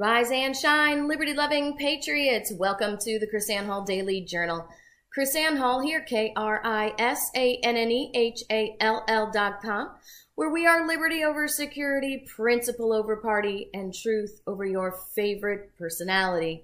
[0.00, 2.52] Rise and shine, liberty loving patriots.
[2.52, 4.68] Welcome to the KrisAnne Hall Daily Journal.
[5.12, 9.28] KrisAnne Hall here, K R I S A N N E H A L L
[9.32, 9.90] dot com,
[10.36, 16.62] where we are liberty over security, principle over party, and truth over your favorite personality.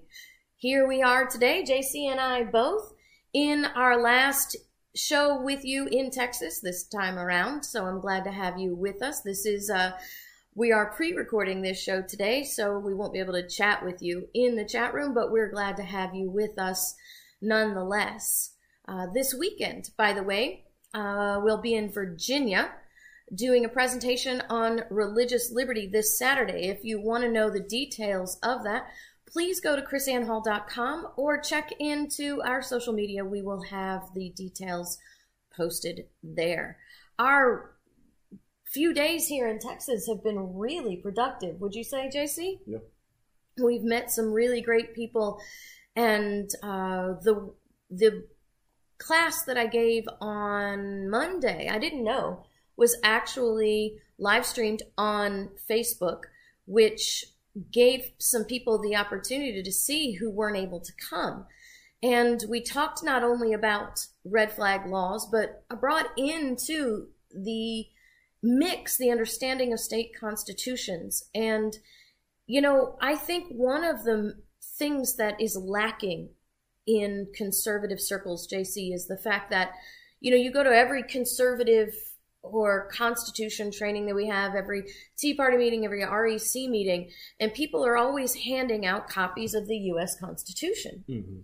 [0.55, 2.93] Here we are today, JC and I both,
[3.33, 4.55] in our last
[4.95, 7.65] show with you in Texas this time around.
[7.65, 9.19] So I'm glad to have you with us.
[9.19, 9.91] This is uh
[10.57, 14.29] we are pre-recording this show today, so we won't be able to chat with you
[14.33, 16.95] in the chat room, but we're glad to have you with us
[17.41, 18.53] nonetheless.
[18.87, 22.71] Uh, this weekend, by the way, uh, we'll be in Virginia
[23.33, 26.69] doing a presentation on religious liberty this Saturday.
[26.69, 28.87] If you want to know the details of that,
[29.29, 33.25] please go to krisannehall.com or check into our social media.
[33.25, 34.99] We will have the details
[35.53, 36.77] posted there.
[37.19, 37.74] Our
[38.75, 41.61] few days here in Texas have been really productive.
[41.61, 42.59] Would you say, JC?
[42.67, 42.79] Yeah.
[43.63, 45.39] We've met some really great people,
[45.95, 47.53] and uh, the
[47.89, 48.27] the
[48.97, 52.43] class that I gave on Monday, I didn't know
[52.75, 56.23] was actually live streamed on Facebook,
[56.65, 57.23] which
[57.71, 61.45] gave some people the opportunity to see who weren't able to come.
[62.03, 67.87] And we talked not only about red flag laws, but I brought into the
[68.45, 71.25] mix the understanding of state constitutions.
[71.33, 71.77] And,
[72.45, 74.37] you know, I think one of the
[74.77, 76.29] things that is lacking
[76.85, 79.71] in conservative circles, JC, is the fact that,
[80.19, 81.93] you know, you go to every conservative
[82.43, 84.83] or constitution training that we have, every
[85.17, 87.09] Tea Party meeting, every REC meeting,
[87.39, 90.19] and people are always handing out copies of the U.S.
[90.19, 91.03] Constitution.
[91.09, 91.39] Mm-hmm.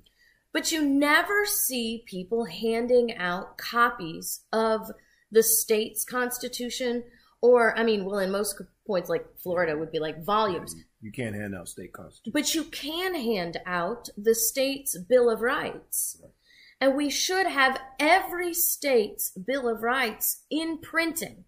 [0.54, 4.92] But you never see people handing out copies of
[5.32, 7.04] the state's constitution,
[7.42, 10.76] or I mean, well, in most points, like Florida would be like volumes.
[11.02, 15.42] You can't hand out state constitutions, But you can hand out the state's Bill of
[15.42, 16.18] Rights.
[16.22, 16.32] Right.
[16.80, 21.46] And we should have every state's Bill of Rights in printing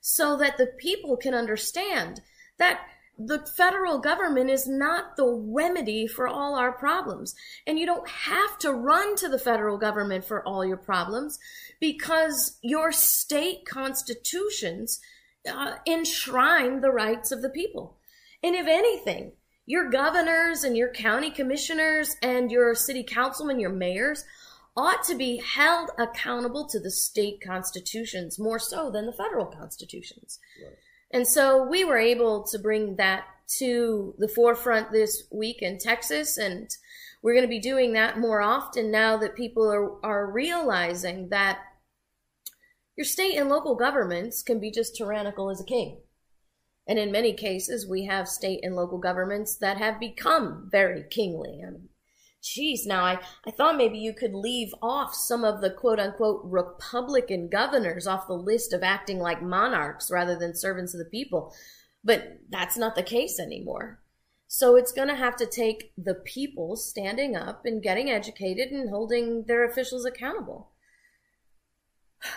[0.00, 2.20] so that the people can understand
[2.58, 2.80] that
[3.18, 7.34] the federal government is not the remedy for all our problems.
[7.66, 11.38] And you don't have to run to the federal government for all your problems
[11.80, 15.00] because your state constitutions
[15.50, 17.96] uh, enshrine the rights of the people.
[18.42, 19.32] And if anything,
[19.64, 24.24] your governors and your county commissioners and your city councilmen, your mayors,
[24.76, 30.38] ought to be held accountable to the state constitutions more so than the federal constitutions.
[30.62, 30.76] Right.
[31.12, 33.24] And so we were able to bring that
[33.58, 36.36] to the forefront this week in Texas.
[36.36, 36.68] And
[37.22, 41.60] we're going to be doing that more often now that people are, are realizing that
[42.96, 46.00] your state and local governments can be just tyrannical as a king.
[46.88, 51.62] And in many cases, we have state and local governments that have become very kingly.
[51.66, 51.88] I mean,
[52.46, 56.42] geez, now I, I thought maybe you could leave off some of the quote unquote
[56.44, 61.54] Republican governors off the list of acting like monarchs rather than servants of the people.
[62.04, 64.00] But that's not the case anymore.
[64.46, 68.90] So it's going to have to take the people standing up and getting educated and
[68.90, 70.70] holding their officials accountable.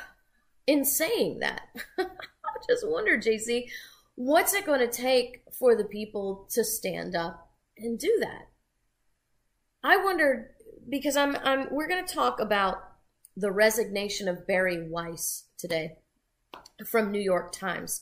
[0.65, 1.61] In saying that,
[1.99, 2.05] I
[2.67, 3.69] just wonder, JC,
[4.15, 8.48] what's it going to take for the people to stand up and do that?
[9.83, 10.49] I wondered
[10.89, 12.77] because I'm I'm we're going to talk about
[13.35, 15.97] the resignation of Bari Weiss today
[16.85, 18.01] from New York Times.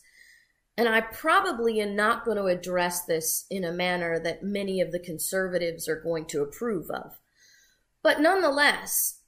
[0.78, 4.92] And I probably am not going to address this in a manner that many of
[4.92, 7.18] the conservatives are going to approve of.
[8.04, 9.22] But nonetheless,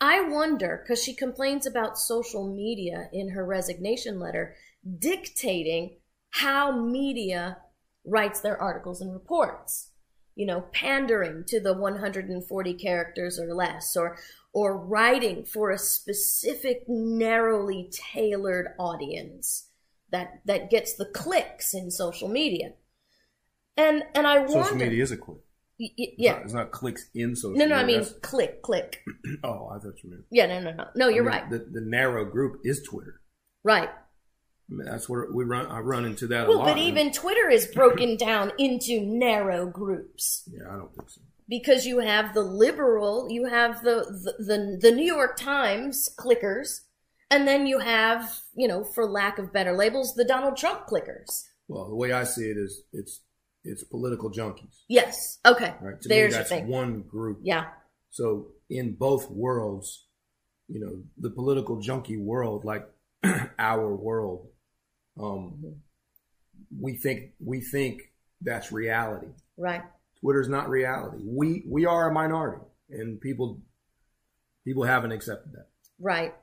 [0.00, 4.54] I wonder because she complains about social media in her resignation letter
[4.98, 5.98] dictating
[6.30, 7.58] how media
[8.04, 9.90] writes their articles and reports
[10.36, 14.18] you know, pandering to the 140 characters or less, or
[14.52, 19.70] or writing for a specific narrowly tailored audience
[20.12, 22.74] that that gets the clicks in social media.
[23.76, 25.38] And and I wonder Social wonder, media is a click.
[25.78, 28.00] Y- y- It's yeah, not, it's not clicks in social no, no, I media.
[28.00, 29.02] mean click, click.
[29.44, 30.24] Oh, I thought you meant.
[30.30, 31.08] Yeah, no, no, no, no.
[31.08, 33.20] You're I mean, right, The, the narrow group is Twitter.
[33.64, 33.90] right.
[34.70, 35.66] I mean, that's where we run.
[35.66, 36.66] I run into that a Well, lot.
[36.68, 40.48] but even Twitter is broken down into narrow groups.
[40.52, 41.20] yeah, I don't think so.
[41.48, 46.80] because you have the liberal, you have the, the the the New York Times clickers,
[47.30, 51.44] and then you have, you know, for lack of better labels, the Donald Trump clickers.
[51.68, 53.20] Well, the way I see it is, it's
[53.64, 54.74] it's political junkies.
[54.88, 55.38] Yes.
[55.44, 55.74] Okay.
[55.80, 56.00] Right.
[56.00, 57.38] To There's me, that's one group.
[57.42, 57.66] Yeah.
[58.10, 60.06] So in both worlds,
[60.68, 62.88] you know, the political junkie world, like
[63.58, 64.48] our world,
[65.18, 65.74] um, Mhm.
[66.80, 69.28] we think we think that's reality.
[69.56, 69.82] Right.
[70.20, 71.22] Twitter is not reality.
[71.24, 73.60] We we are a minority, and people
[74.64, 75.68] people haven't accepted that.
[75.98, 76.34] Right.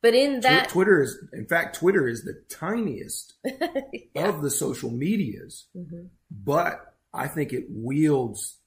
[0.00, 4.28] But in that, Twitter is, in fact, Twitter is the tiniest Yeah.
[4.28, 6.08] of the social medias, Mhm.
[6.30, 8.58] but I think it wields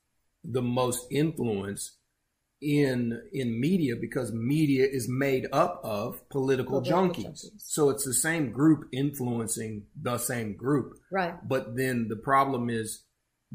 [0.45, 1.94] the most influence
[2.65, 7.25] in in media because media is made up of political, Political junkies.
[7.45, 7.51] junkies.
[7.59, 10.93] So it's the same group influencing the same group.
[11.11, 11.35] right.
[11.47, 13.03] But then the problem is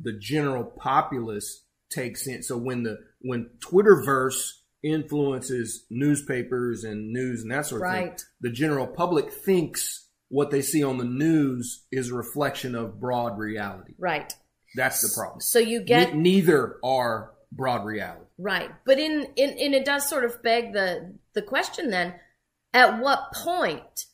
[0.01, 2.43] the general populace takes in.
[2.43, 4.53] So when the when Twitterverse
[4.83, 10.63] influences newspapers and news and that sort of thing, the general public thinks what they
[10.63, 13.93] see on the news is a reflection of broad reality.
[13.99, 14.33] Right.
[14.77, 15.41] That's the problem.
[15.41, 18.25] So you get Ne- neither are broad reality.
[18.39, 18.71] Right.
[18.85, 22.15] But in, in, in it does sort of beg the, the question then,
[22.73, 24.07] at what point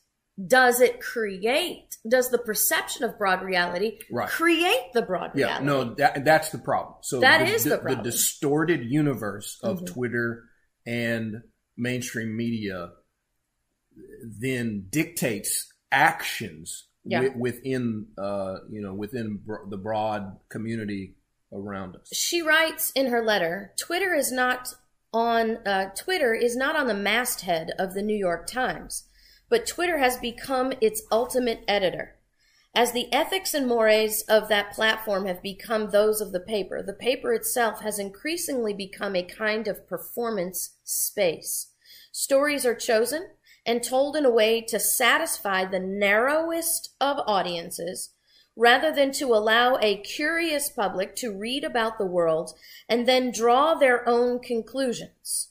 [0.45, 4.29] does it create, does the perception of broad reality Right.
[4.29, 5.59] create the broad reality?
[5.63, 6.95] Yeah, no, that, that's the problem.
[7.01, 8.03] So That the, is the problem.
[8.03, 9.87] distorted universe of Mhm.
[9.87, 10.43] Twitter
[10.85, 11.41] and
[11.75, 12.91] mainstream media
[14.23, 17.21] then dictates actions Yeah.
[17.23, 21.16] wi- within, uh, you know, within bro- the broad community
[21.51, 22.09] around us.
[22.13, 24.75] She writes in her letter, Twitter is not
[25.13, 29.07] on uh, Twitter is not on the masthead of the New York Times,
[29.49, 32.15] but Twitter has become its ultimate editor.
[32.75, 36.93] As the ethics and mores of that platform have become those of the paper, the
[36.93, 41.71] paper itself has increasingly become a kind of performance space.
[42.11, 43.29] Stories are chosen
[43.65, 48.11] and told in a way to satisfy the narrowest of audiences
[48.57, 52.53] rather than to allow a curious public to read about the world
[52.89, 55.49] and then draw their own conclusions.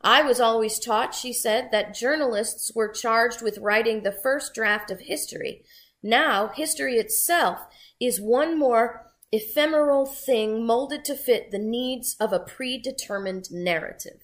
[0.00, 4.90] I was always taught, she said, that journalists were charged with writing the first draft
[4.90, 5.64] of history.
[6.02, 7.60] Now, history itself
[8.00, 14.22] is one more ephemeral thing molded to fit the needs of a predetermined narrative.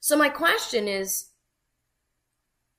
[0.00, 1.26] So my question is,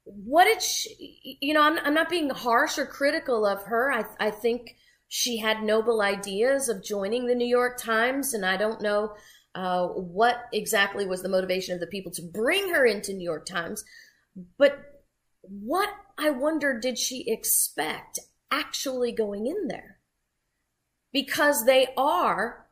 [0.05, 3.91] what did she, you know, I'm, I'm not being harsh or critical of her.
[3.91, 4.75] I, I think
[5.07, 9.13] she had noble ideas of joining the New York Times, and I don't know
[9.55, 13.45] uh, what exactly was the motivation of the people to bring her into New York
[13.45, 13.83] Times.
[14.57, 14.79] But
[15.41, 19.99] what, I wonder, did she expect actually going in there?
[21.11, 22.67] Because they are,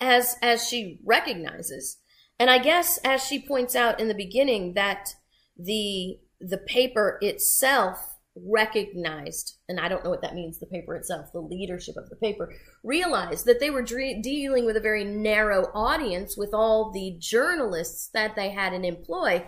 [0.00, 1.98] as as she recognizes,
[2.38, 5.10] and I guess as she points out in the beginning that
[5.58, 11.32] the the paper itself recognized, and I don't know what that means, the paper itself,
[11.32, 12.52] the leadership of the paper,
[12.84, 18.10] realized that they were dre- dealing with a very narrow audience with all the journalists
[18.12, 19.46] that they had in employ.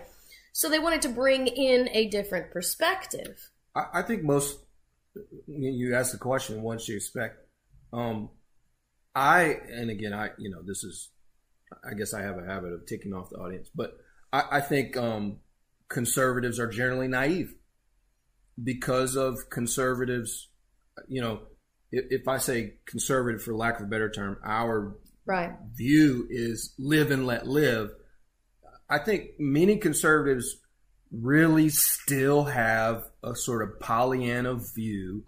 [0.53, 3.51] So they wanted to bring in a different perspective.
[3.75, 4.57] I, I think most,
[5.47, 7.37] you ask the question, what you expect.
[7.93, 8.29] Um,
[9.13, 11.11] I, and again, I, you know, this is,
[11.87, 13.93] I guess I have a habit of ticking off the audience, but
[14.33, 15.41] I, I think um,
[15.89, 17.53] conservatives are generally naive
[18.61, 20.47] because of conservatives.
[21.07, 21.39] You know,
[21.91, 25.51] if, if I say conservative for lack of a better term, our Right.
[25.75, 27.91] view is live and let live.
[28.89, 30.57] I think many conservatives
[31.11, 35.23] really still have a sort of Pollyanna view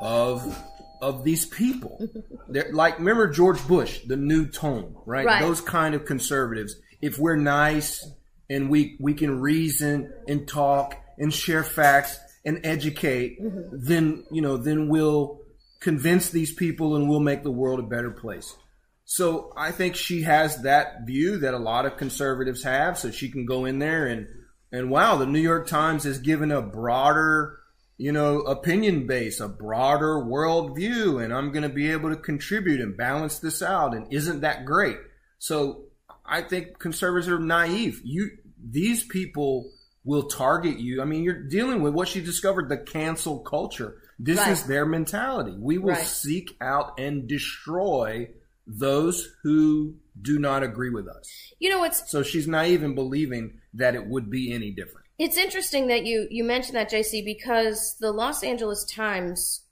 [0.00, 0.62] of
[1.00, 2.06] of these people.
[2.48, 5.24] They're like remember George Bush, the new tone, right?
[5.24, 5.40] Right.
[5.40, 6.76] Those kind of conservatives.
[7.00, 8.06] If we're nice
[8.48, 13.60] and we we can reason and talk and share facts and educate, mm-hmm.
[13.72, 15.40] then you know, then we'll
[15.80, 18.56] convince these people and we'll make the world a better place.
[19.04, 23.30] So I think she has that view that a lot of conservatives have, so she
[23.30, 24.26] can go in there and
[24.72, 27.58] and wow, the New York Times has given a broader,
[27.96, 32.16] you know, opinion base, a broader world view, and I'm going to be able to
[32.16, 34.98] contribute and balance this out, and isn't that great?
[35.38, 35.85] So
[36.28, 38.00] I think conservatives are naive.
[38.04, 38.30] You
[38.62, 39.70] these people
[40.04, 41.02] will target you.
[41.02, 44.00] I mean, you're dealing with what she discovered, the cancel culture.
[44.18, 44.52] This Right.
[44.52, 45.56] is their mentality.
[45.58, 46.06] We will Right.
[46.06, 48.30] seek out and destroy
[48.66, 51.28] those who do not agree with us.
[51.58, 55.06] You know, it's So she's naive in believing that it would be any different.
[55.18, 59.62] It's interesting that you you mentioned that, JC, because the Los Angeles Times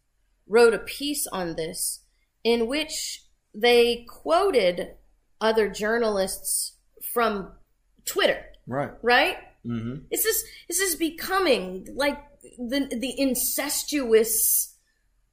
[0.46, 2.00] wrote a piece on this
[2.42, 4.94] in which they quoted
[5.40, 6.76] other journalists
[7.12, 7.52] from
[8.04, 8.90] Twitter, Right.
[9.02, 9.36] right?
[9.64, 12.18] hmm This is this is becoming like
[12.58, 14.74] the the incestuous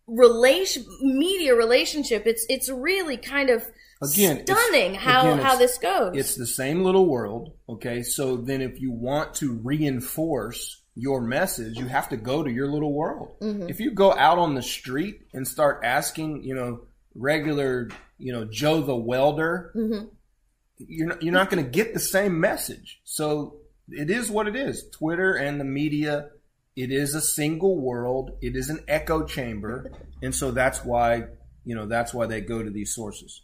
[0.07, 2.25] relation media relationship.
[2.25, 3.65] It's it's really kind of
[4.03, 6.15] Again, stunning how again, how this goes.
[6.15, 7.53] It's the same little world.
[7.69, 8.01] Okay.
[8.01, 12.67] So then if you want to reinforce your message, you have to go to your
[12.67, 13.35] little world.
[13.41, 13.69] Mm-hmm.
[13.69, 16.81] If you go out on the street and start asking, you know,
[17.13, 17.89] regular,
[18.21, 20.05] you know, Joe the welder, Mm-hmm.
[20.77, 23.01] you're not, you're not going to get the same message.
[23.03, 23.57] So
[23.89, 24.89] it is what it is.
[24.91, 26.29] Twitter and the media,
[26.75, 28.31] it is a single world.
[28.41, 31.23] It is an echo chamber, and so that's why
[31.65, 33.41] you know that's why they go to these sources.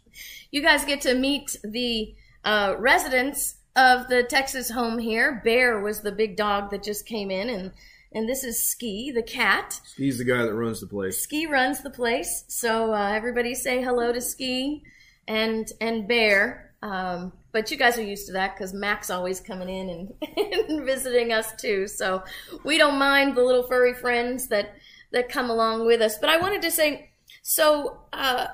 [0.50, 5.40] You guys get to meet the uh, residents of the Texas home here.
[5.44, 7.72] Bear was the big dog that just came in, and
[8.12, 9.80] and this is Ski, the cat.
[9.96, 11.22] He's the guy that runs the place.
[11.22, 14.82] Ski runs the place, so uh, everybody say hello to Ski
[15.26, 16.74] and and Bear.
[16.82, 20.12] Um, but you guys are used to that because Mac's always coming in and,
[20.68, 21.86] and visiting us too.
[21.88, 22.22] So
[22.64, 24.74] we don't mind the little furry friends that
[25.12, 26.18] that come along with us.
[26.18, 27.10] But I wanted to say,
[27.42, 28.46] so uh,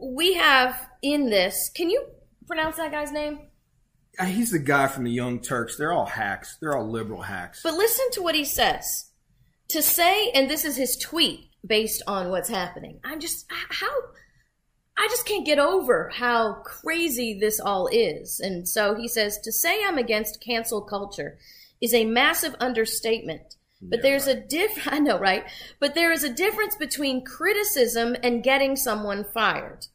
[0.00, 1.70] we have in this.
[1.74, 2.06] Can you
[2.46, 3.48] pronounce that guy's name?
[4.18, 5.76] Uh, He's the guy from the Young Turks.
[5.76, 6.56] They're all hacks.
[6.60, 7.60] They're all liberal hacks.
[7.62, 9.10] But listen to what he says.
[9.68, 13.00] To say, and this is his tweet based on what's happening.
[13.04, 13.90] I'm just, how,
[14.96, 18.40] I just can't get over how crazy this all is.
[18.40, 21.38] And so he says, to say I'm against cancel culture
[21.80, 23.56] is a massive understatement.
[23.80, 25.44] But Yeah, there's a diff, I know, right?
[25.80, 29.86] But there is a difference between criticism and getting someone fired.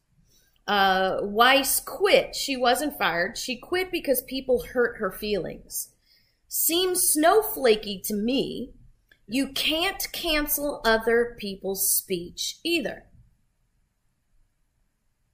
[0.70, 2.36] Uh, Weiss quit.
[2.36, 3.36] She wasn't fired.
[3.36, 5.90] She quit because people hurt her feelings
[6.50, 8.72] seems snowflakey to me.
[9.26, 13.04] You can't cancel other people's speech either.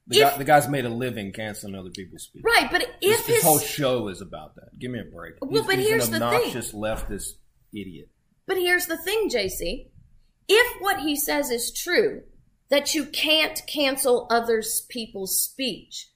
[0.08, 2.42] The, guy, the guy's made a living canceling other people's speech.
[2.44, 4.78] Right, but if this his whole show is about that.
[4.78, 5.34] Give me a break.
[5.40, 6.28] Well, he's, but he's here's an the thing.
[6.28, 7.32] obnoxious leftist
[7.72, 8.08] idiot.
[8.46, 9.88] but here's the thing, JC.
[10.48, 12.22] If what he says is true,
[12.68, 16.08] that you can't cancel other people's speech,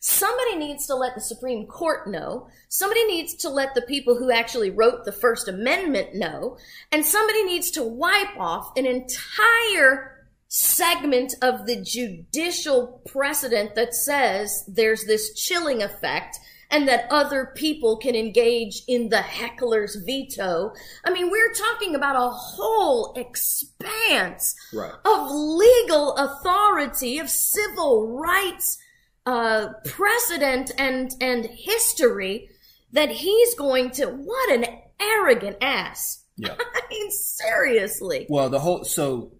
[0.00, 2.48] somebody needs to let the Supreme Court know.
[2.68, 6.58] Somebody needs to let the people who actually wrote the First Amendment know.
[6.92, 10.12] And somebody needs to wipe off an entire
[10.48, 16.38] segment of the judicial precedent that says there's this chilling effect
[16.76, 20.72] and that other people can engage in the heckler's veto.
[21.06, 24.92] I mean, we're talking about a whole expanse Right.
[25.04, 28.76] of legal authority, of civil rights
[29.24, 32.48] uh, precedent and and history
[32.92, 34.06] that he's going to.
[34.06, 34.66] What an
[35.00, 36.24] arrogant ass!
[36.36, 36.54] Yeah.
[36.74, 38.26] I mean, seriously.
[38.28, 39.32] Well, the whole so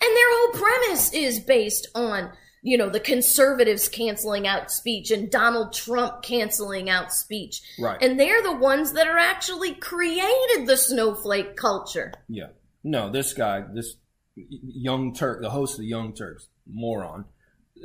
[0.00, 2.30] And their whole premise is based on,
[2.64, 7.60] you know, the conservatives canceling out speech and Donald Trump canceling out speech.
[7.78, 8.02] Right.
[8.02, 12.14] And they're the ones that are actually created the snowflake culture.
[12.26, 12.48] Yeah.
[12.82, 13.96] No, this guy, this
[14.34, 17.26] young Turk, the host of the Young Turks, moron,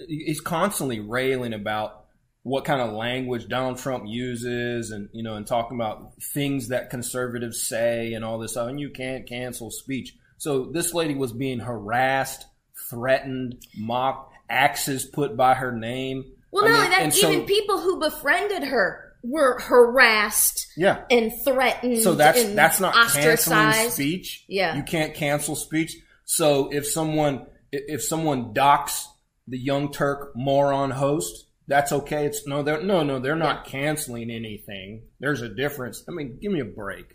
[0.08, 2.06] he's constantly railing about
[2.44, 6.90] what kind of language Donald Trump uses and, you know, and talking about things that
[6.90, 8.70] conservatives say and all this stuff.
[8.70, 10.16] And you can't cancel speech.
[10.38, 12.46] So this lady was being harassed,
[12.90, 16.26] threatened, mocked, axes put by her name.
[16.52, 21.04] Well, I not mean, that, and so- even people who befriended her were harassed Yeah.
[21.12, 22.00] and threatened.
[22.00, 23.94] So that's that's not canceling ostracized.
[23.94, 24.46] speech.
[24.48, 24.76] Yeah.
[24.76, 25.96] you can't cancel speech.
[26.26, 29.08] So if someone if someone docks
[29.48, 32.26] the Young Turk moron host, that's okay.
[32.26, 35.04] It's no, they're no, no, they're not canceling anything.
[35.20, 36.04] There's a difference.
[36.08, 37.14] I mean, give me a break.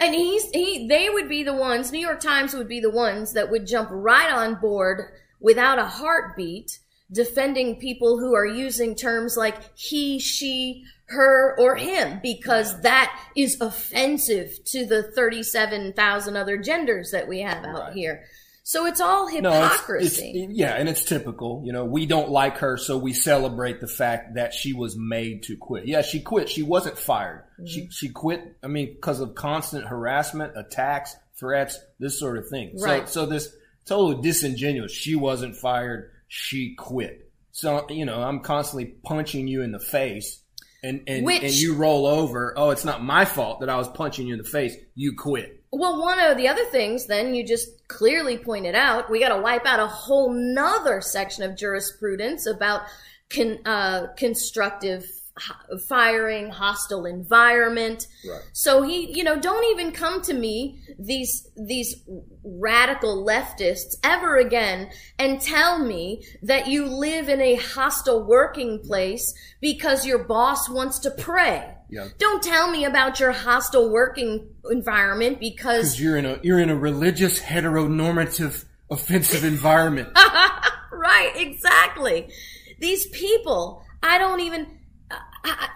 [0.00, 3.32] And he's he they would be the ones, New York Times would be the ones
[3.34, 6.78] that would jump right on board without a heartbeat
[7.10, 13.58] defending people who are using terms like he, she, her, or him because that is
[13.60, 17.92] offensive to the 37,000 other genders that we have out Right.
[17.94, 18.24] here.
[18.62, 19.72] So it's all No, it's, it's
[20.18, 20.48] hypocrisy.
[20.50, 21.62] yeah, and it's typical.
[21.64, 25.44] You know, we don't like her, so we celebrate the fact that she was made
[25.44, 25.86] to quit.
[25.86, 26.50] Yeah, she quit.
[26.50, 27.44] She wasn't fired.
[27.64, 27.90] She Mm-hmm.
[27.90, 28.56] she quit.
[28.62, 32.76] I mean, because of constant harassment, attacks, threats, this sort of thing.
[32.78, 33.08] Right.
[33.08, 33.48] So so this
[33.88, 34.92] totally disingenuous.
[34.92, 36.10] She wasn't fired.
[36.28, 37.30] She quit.
[37.52, 40.42] So you know, I'm constantly punching you in the face.
[40.82, 42.54] And, and, Which- and you roll over.
[42.56, 44.76] Oh, it's not my fault that I was punching you in the face.
[44.94, 45.60] You quit.
[45.70, 49.42] Well, one of the other things, then you just clearly pointed out, we got to
[49.42, 52.82] wipe out a whole nother section of jurisprudence about
[53.28, 55.04] con, uh, constructive
[55.86, 58.06] firing, hostile environment.
[58.28, 58.42] Right.
[58.52, 62.02] So he, you know, don't even come to me, these, these
[62.44, 69.34] radical leftists ever again and tell me that you live in a hostile working place
[69.60, 71.74] because your boss wants to pray.
[71.90, 72.08] Yeah.
[72.18, 76.68] Don't tell me about your hostile working environment because Because you're in a you're in
[76.70, 80.08] a religious heteronormative offensive environment.
[80.92, 82.28] right, exactly.
[82.78, 84.77] These people, I don't even.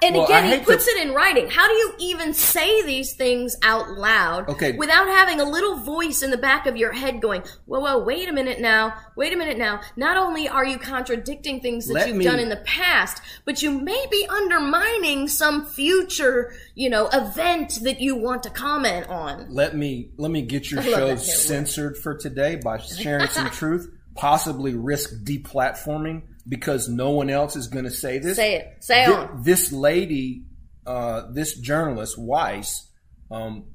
[0.02, 1.49] And Well, again, he puts to- it in writing.
[1.49, 4.73] How do you even say these things out loud Okay.
[4.73, 8.28] without having a little voice in the back of your head going, whoa, whoa, wait
[8.28, 9.81] a minute now, wait a minute now.
[9.97, 13.62] Not only are you contradicting things that Let you've me- done in the past, but
[13.62, 19.47] you may be undermining some future, you know, event that you want to comment on.
[19.50, 23.28] let me let me get your I love that show censored for today by sharing
[23.28, 28.37] some truth, possibly risk deplatforming because no one else is going to say this.
[28.37, 28.76] Say it.
[28.80, 29.42] Say Thi- on.
[29.42, 30.44] This lady,
[30.87, 32.88] uh, this journalist Weiss,
[33.30, 33.66] um,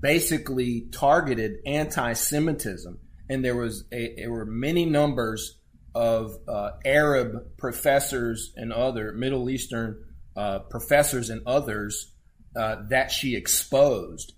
[0.00, 5.58] basically targeted anti-Semitism, and there was a, there were many numbers
[5.94, 10.04] of uh, Arab professors and other Middle Eastern
[10.36, 12.12] uh, professors and others
[12.56, 14.32] uh, that she exposed,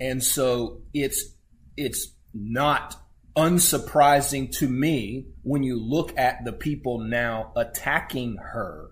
[0.00, 1.24] and so it's
[1.76, 2.96] it's not
[3.38, 8.90] unsurprising to me when you look at the people now attacking her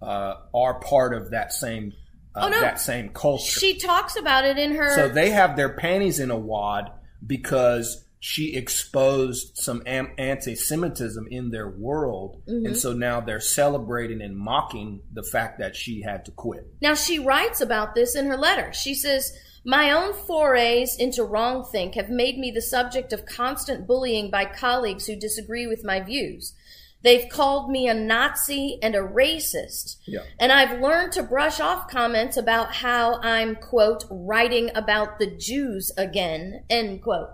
[0.00, 1.92] uh, are part of that same
[2.34, 2.60] uh, Oh, no.
[2.60, 3.60] that same culture.
[3.60, 4.94] She talks about it in her.
[4.94, 6.90] so they have their panties in a wad
[7.24, 12.66] because she exposed some am- anti-Semitism in their world, Mm-hmm.
[12.66, 16.66] and so now they're celebrating and mocking the fact that she had to quit.
[16.80, 18.72] Now she writes about this in her letter.
[18.72, 19.30] She says,
[19.64, 25.06] "My own forays into wrongthink have made me the subject of constant bullying by colleagues
[25.06, 26.54] who disagree with my views.
[27.02, 29.96] They've called me a Nazi and a racist.
[30.06, 30.22] Yeah.
[30.38, 35.90] And I've learned to brush off comments about how I'm, quote, writing about the Jews
[35.96, 37.30] again, end quote.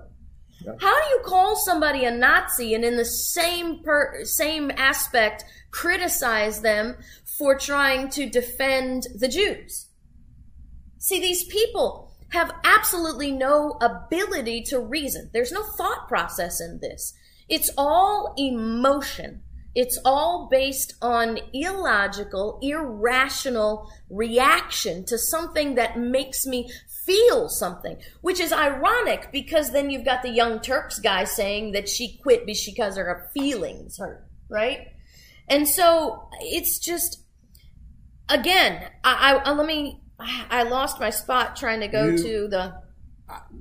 [0.80, 6.62] How do you call somebody a Nazi and in the same per, same aspect criticize
[6.62, 6.96] them
[7.38, 9.86] for trying to defend the Jews?
[10.98, 15.30] See, these people have absolutely no ability to reason.
[15.32, 17.14] There's no thought process in this.
[17.48, 19.42] It's all emotion.
[19.74, 26.68] It's all based on illogical, irrational reaction to something that makes me
[27.06, 31.88] feel something, which is ironic because then you've got the Young Turks guy saying that
[31.88, 34.88] she quit because her feelings hurt, right?
[35.48, 37.22] And so it's just,
[38.28, 42.74] again, I, I, let me, I lost my spot trying to go You- to the,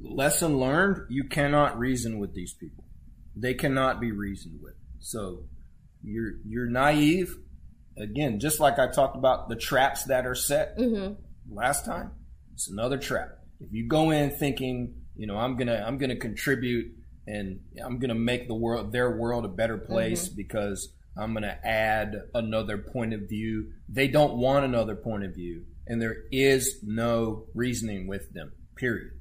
[0.01, 2.83] lesson learned you cannot reason with these people.
[3.35, 4.75] They cannot be reasoned with.
[4.99, 5.43] So
[6.03, 7.35] you're you're naive.
[7.97, 11.13] Again just like i talked about the traps that are set mm-hmm.
[11.51, 12.11] last time
[12.53, 13.39] it's another trap.
[13.59, 16.93] If you go in thinking you know i'm gonna i'm gonna contribute
[17.25, 20.35] and i'm gonna make the world their world a better place mm-hmm.
[20.35, 23.71] because i'm gonna add another point of view.
[23.89, 29.11] They don't want another point of view and there is no reasoning with them period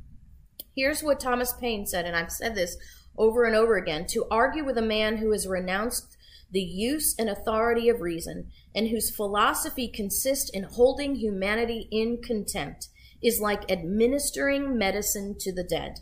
[0.77, 2.77] Here's what Thomas Paine said, and I've said this
[3.17, 6.19] over and over again to argue with a man who has renounced
[6.51, 12.89] the use and authority of reason and whose philosophy consists in holding humanity in contempt
[13.23, 16.01] is like administering medicine to the dead.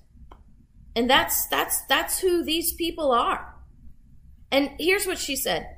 [0.97, 3.55] And that's that's that's who these people are.
[4.51, 5.69] And here's what she said.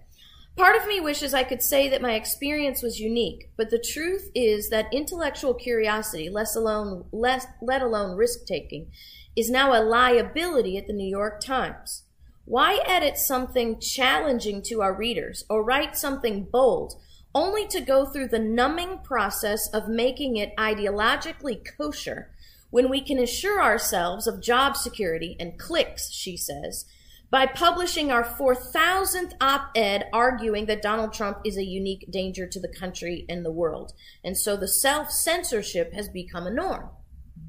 [0.57, 4.31] Part of me wishes I could say that my experience was unique, but the truth
[4.35, 8.91] is that intellectual curiosity, less alone, less, let alone risk taking,
[9.37, 12.05] is now a liability at the New York Times.
[12.47, 16.95] Why edit something challenging to our readers or write something bold
[17.35, 22.31] only to go through the numbing process of making it ideologically kosher
[22.71, 26.87] when we can assure ourselves of job security and clicks, she says,
[27.31, 32.61] by publishing our 4,000th op ed arguing that Donald Trump is a unique danger to
[32.61, 33.93] the country and the world.
[34.25, 36.91] And so the self censorship has become a norm.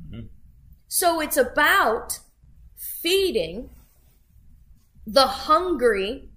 [0.09, 0.27] Mm-hmm.
[0.87, 2.19] So it's about
[2.75, 3.69] feeding
[5.05, 6.29] the hungry,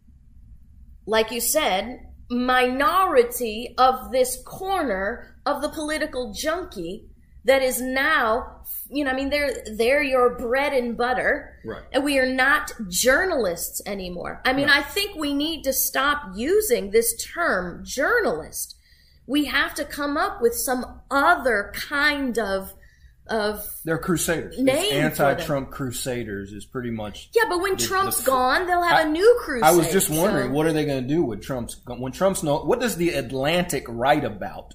[1.07, 7.10] like you said, minority of this corner of the political junkie
[7.45, 11.83] that is now you know i mean they're they're your bread and butter Right.
[11.93, 14.79] and we are not journalists anymore i mean Right.
[14.79, 18.77] i think we need to stop using this term journalist
[19.27, 22.75] we have to come up with some other kind of
[23.29, 24.59] of They're crusaders.
[24.59, 24.77] Name
[25.07, 25.31] It's for them.
[25.31, 27.31] anti-Trump crusaders is pretty much.
[27.33, 29.89] yeah but when The- trump's the- gone they'll have I- a new crusade I was
[29.93, 32.59] just wondering, so- what are they going to do with Trump's when Trump's no?
[32.65, 34.75] What does the Atlantic write about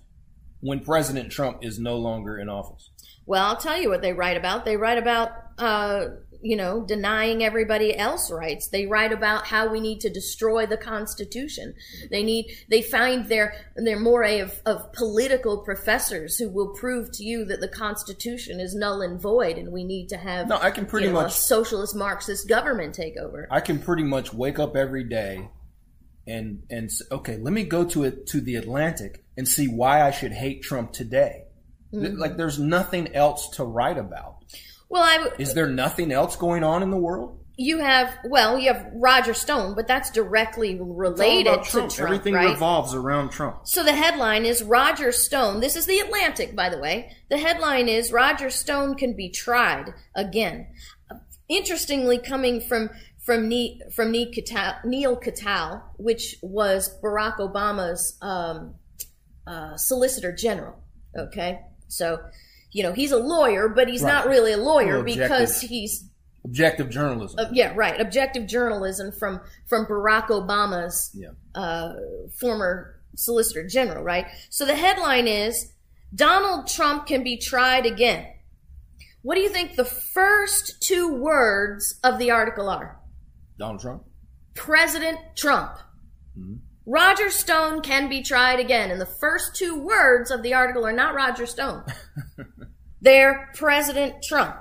[0.65, 2.89] when President Trump is no longer in office?
[3.27, 4.65] Well, I'll tell you what they write about.
[4.65, 6.05] They write about, uh,
[6.41, 8.67] you know, denying everybody else rights.
[8.67, 11.75] They write about how we need to destroy the Constitution.
[12.11, 17.23] They need, they find their their moray of, of political professors who will prove to
[17.23, 20.71] you that the Constitution is null and void, and we need to have No, I
[20.71, 23.47] can pretty you know, a much socialist Marxist government take over.
[23.49, 25.49] I can pretty much wake up every day
[26.27, 30.11] and and okay, let me go to it to the Atlantic and see why I
[30.11, 31.43] should hate Trump today.
[31.91, 32.19] Th- mm-hmm.
[32.19, 34.37] Like there's nothing else to write about.
[34.89, 37.39] Well, I w- Is there nothing else going on in the world?
[37.57, 41.91] you have well, you have Roger Stone, but that's directly related to Trump.
[41.91, 42.51] Trump, Everything right?
[42.51, 43.61] revolves around Trump.
[43.63, 45.61] So the headline is Roger Stone.
[45.61, 47.15] This is the Atlantic, by the way.
[47.29, 50.67] The headline is Roger Stone can be tried again.
[51.47, 52.89] Interestingly, coming from
[53.25, 58.75] from Ne- from Neal Katyal, Katyal, which was Barack Obama's um,
[59.47, 60.75] uh, Solicitor General.
[61.17, 62.19] Okay, so
[62.71, 66.09] you know he's a lawyer, but he's not really a lawyer because he's
[66.43, 67.39] Objective journalism.
[67.39, 67.99] uh, yeah, right.
[67.99, 71.29] Objective journalism from from Barack Obama's Yeah.
[71.55, 71.93] uh,
[72.39, 74.27] former Solicitor General, right?
[74.51, 75.71] So the headline is
[76.13, 78.27] Donald Trump can be tried again.
[79.23, 82.99] What do you think the first two words of the article are?
[83.57, 84.03] Donald Trump.
[84.55, 85.77] President Trump.
[86.85, 88.91] Roger Stone can be tried again.
[88.91, 91.83] And the first two words of the article are not Roger Stone.
[93.01, 94.55] They're President Trump.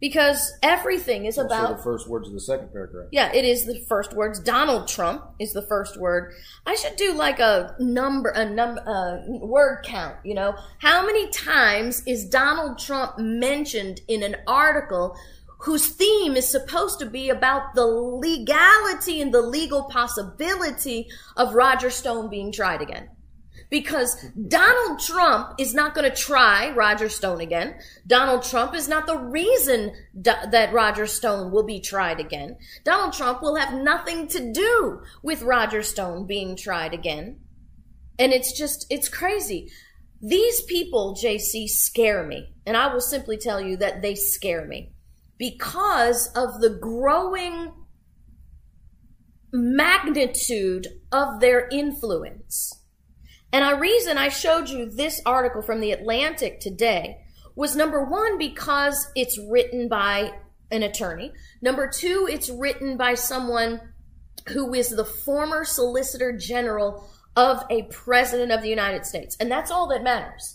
[0.00, 3.08] Because everything is Also about the first words of the second paragraph.
[3.10, 4.38] Yeah, it is the first words.
[4.38, 6.34] Donald Trump is the first word.
[6.66, 10.16] I should do like a number, a number, uh, word count.
[10.22, 15.16] You know, how many times is Donald Trump mentioned in an article
[15.64, 21.88] whose theme is supposed to be about the legality and the legal possibility of Roger
[21.88, 23.08] Stone being tried again?
[23.70, 27.76] Because Donald Trump is not going to try Roger Stone again.
[28.06, 32.58] Donald Trump is not the reason do- that Roger Stone will be tried again.
[32.84, 37.40] Donald Trump will have nothing to do with Roger Stone being tried again.
[38.18, 39.70] And it's just, it's crazy.
[40.20, 42.52] These people, JC, scare me.
[42.66, 44.93] And I will simply tell you that they scare me
[45.38, 47.72] because of the growing
[49.52, 52.80] magnitude of their influence.
[53.52, 57.18] And a reason I showed you this article from the Atlantic today
[57.54, 60.32] was number one, because it's written by
[60.72, 61.32] an attorney.
[61.62, 63.80] Number two, it's written by someone
[64.48, 69.36] who is the former Solicitor General of a President of the United States.
[69.38, 70.53] And that's all that matters.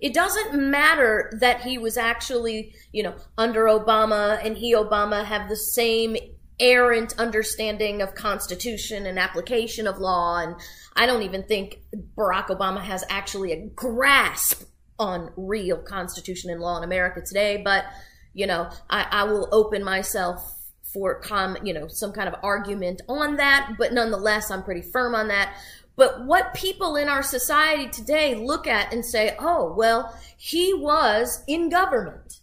[0.00, 5.48] It doesn't matter that he was actually, you know, under Obama and he, Obama, have
[5.48, 6.16] the same
[6.58, 10.38] errant understanding of constitution and application of law.
[10.38, 10.56] And
[10.94, 11.80] I don't even think
[12.16, 14.62] Barack Obama has actually a grasp
[14.98, 17.60] on real constitution and law in America today.
[17.62, 17.84] But,
[18.32, 20.52] you know, I, I will open myself
[20.92, 23.74] for com, you know, some kind of argument on that.
[23.78, 25.54] But nonetheless, I'm pretty firm on that.
[25.96, 31.42] But what people in our society today look at and say, oh, well, he was
[31.48, 32.40] in government.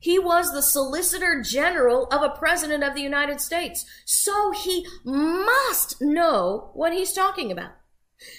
[0.00, 3.84] He was the Solicitor General of a President of the United States.
[4.04, 7.72] So he must know what he's talking about.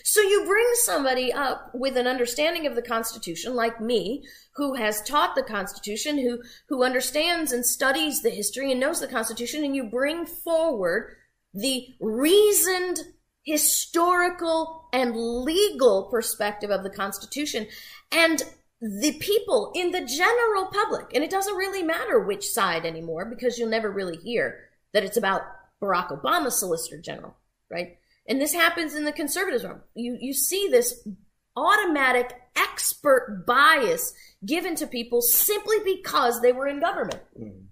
[0.04, 4.24] So you bring somebody up with an understanding of the Constitution, like me,
[4.56, 9.08] who has taught the Constitution, who, who understands and studies the history and knows the
[9.08, 11.15] Constitution, and you bring forward
[11.54, 13.02] the reasoned
[13.48, 17.66] historical and legal perspective of the Constitution.
[18.12, 18.44] And
[18.82, 23.58] the people in the general public, and it doesn't really matter which side anymore because
[23.58, 24.60] you'll never really hear
[24.94, 25.44] that it's about
[25.82, 27.36] Barack Obama's Solicitor General,
[27.72, 27.98] right?
[28.28, 29.66] And this happens in the conservatives.
[29.96, 31.08] You you see this
[31.56, 34.14] automatic expert bias
[34.46, 37.22] given to people simply because they were in government.
[37.40, 37.67] Mm.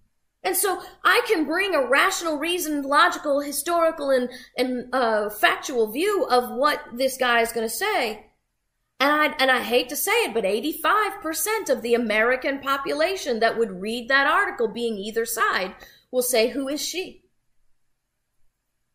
[0.46, 6.26] And so I can bring a rational, reasoned, logical, historical, and and uh, factual view
[6.26, 8.28] of what this guy is going to say.
[9.00, 13.58] And I and I hate to say it, but 85% of the American population that
[13.58, 15.74] would read that article, being either side,
[16.12, 17.24] will say, "Who is she?"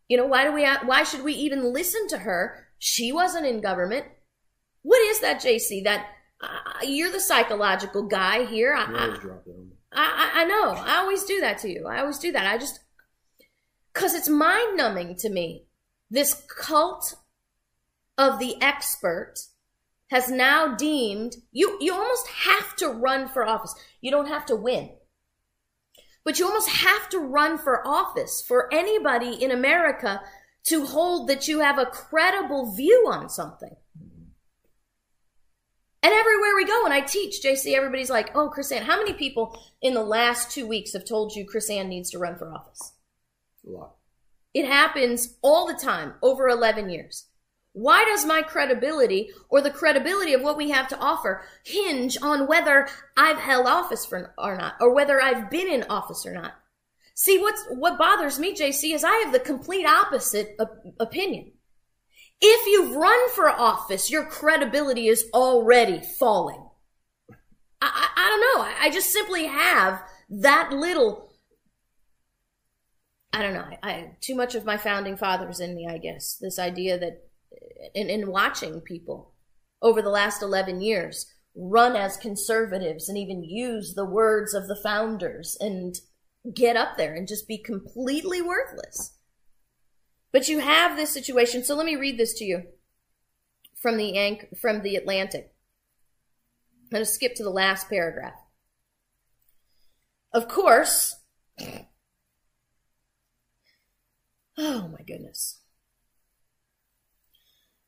[0.09, 0.65] You know, why do we?
[0.65, 2.69] Why should we even listen to her?
[2.79, 4.07] She wasn't in government.
[4.83, 5.83] What is that, JC?
[5.83, 6.07] That
[6.41, 8.73] uh, you're the psychological guy here.
[8.73, 8.85] I,
[9.93, 10.73] I, I I know.
[10.73, 11.87] I always do that to you.
[11.87, 12.47] I always do that.
[12.47, 12.81] I just,
[13.93, 15.65] because it's mind numbing to me.
[16.11, 17.15] This cult
[18.19, 19.35] of the expert
[20.11, 23.75] has now deemed you, you almost have to run for office.
[24.01, 24.91] You don't have to win.
[26.25, 30.21] But you almost have to run for office for anybody in America
[30.65, 33.75] to hold that you have a credible view on something.
[36.03, 39.61] And everywhere we go, and I teach, JC, everybody's like, oh, KrisAnne, how many people
[39.83, 42.93] in the last two weeks have told you KrisAnne needs to run for office?
[43.67, 43.97] A lot.
[44.55, 47.27] It happens all the time, over 11 years.
[47.73, 52.49] Why does my credibility or the credibility of what we have to offer hinge on
[52.49, 56.55] whether I've held office for, or not, or whether I've been in office or not?
[57.15, 61.53] See, what's, what bothers me, JC, is I have the complete opposite op- opinion.
[62.41, 66.67] If you've run for office, your credibility is already falling.
[67.83, 68.65] I, I, I don't know.
[68.65, 71.31] I, I just simply have that little
[73.33, 73.65] I don't know.
[73.83, 76.37] I, too much of my founding fathers in me, I guess.
[76.41, 77.29] This idea that
[77.95, 79.35] in, in watching people
[79.83, 84.79] over the last 11 years run as conservatives and even use the words of the
[84.83, 85.97] founders and
[86.55, 89.17] get up there and just be completely worthless.
[90.33, 91.65] But you have this situation.
[91.65, 92.65] So let me read this to you
[93.81, 95.55] from the from the Atlantic.
[96.85, 98.35] I'm going to skip to the last paragraph.
[100.33, 101.17] Of course,
[104.59, 105.61] oh my goodness.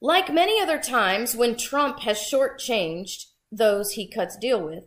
[0.01, 4.85] Like many other times when Trump has shortchanged those he cuts deal with,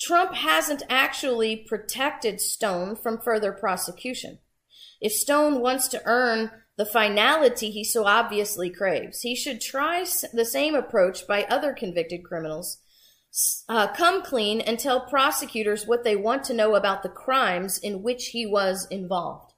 [0.00, 4.38] Trump hasn't actually protected Stone from further prosecution.
[5.00, 10.44] If Stone wants to earn the finality he so obviously craves, he should try the
[10.44, 12.78] same approach by other convicted criminals.
[13.68, 18.02] Uh, come clean and tell prosecutors what they want to know about the crimes in
[18.02, 19.52] which he was involved.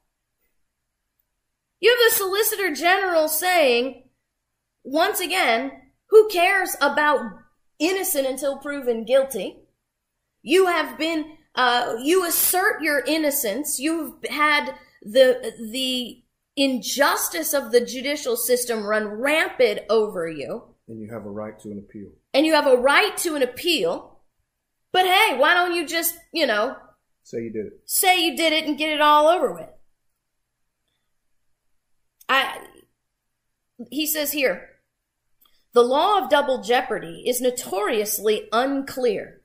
[1.79, 4.05] You have the Solicitor General saying,
[4.83, 5.73] once again,
[6.09, 7.21] who cares about
[7.79, 9.59] innocent until proven guilty?
[10.43, 13.79] You have been, uh, you assert your innocence.
[13.79, 16.23] You've had the, the
[16.57, 20.65] injustice of the judicial system run rampant over you.
[20.89, 22.11] And you have a right to an appeal.
[22.35, 24.21] And you have a right to an appeal.
[24.93, 26.77] But hey, why don't you just, you know,
[27.23, 27.81] say you did it?
[27.85, 29.69] Say you did it and get it all over with.
[32.29, 32.59] I,
[33.91, 34.69] he says here,
[35.73, 39.43] the law of double jeopardy is notoriously unclear.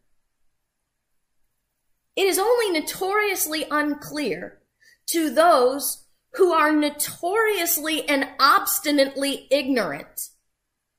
[2.16, 4.60] It is only notoriously unclear
[5.08, 6.05] to those
[6.38, 10.30] who are notoriously and obstinately ignorant.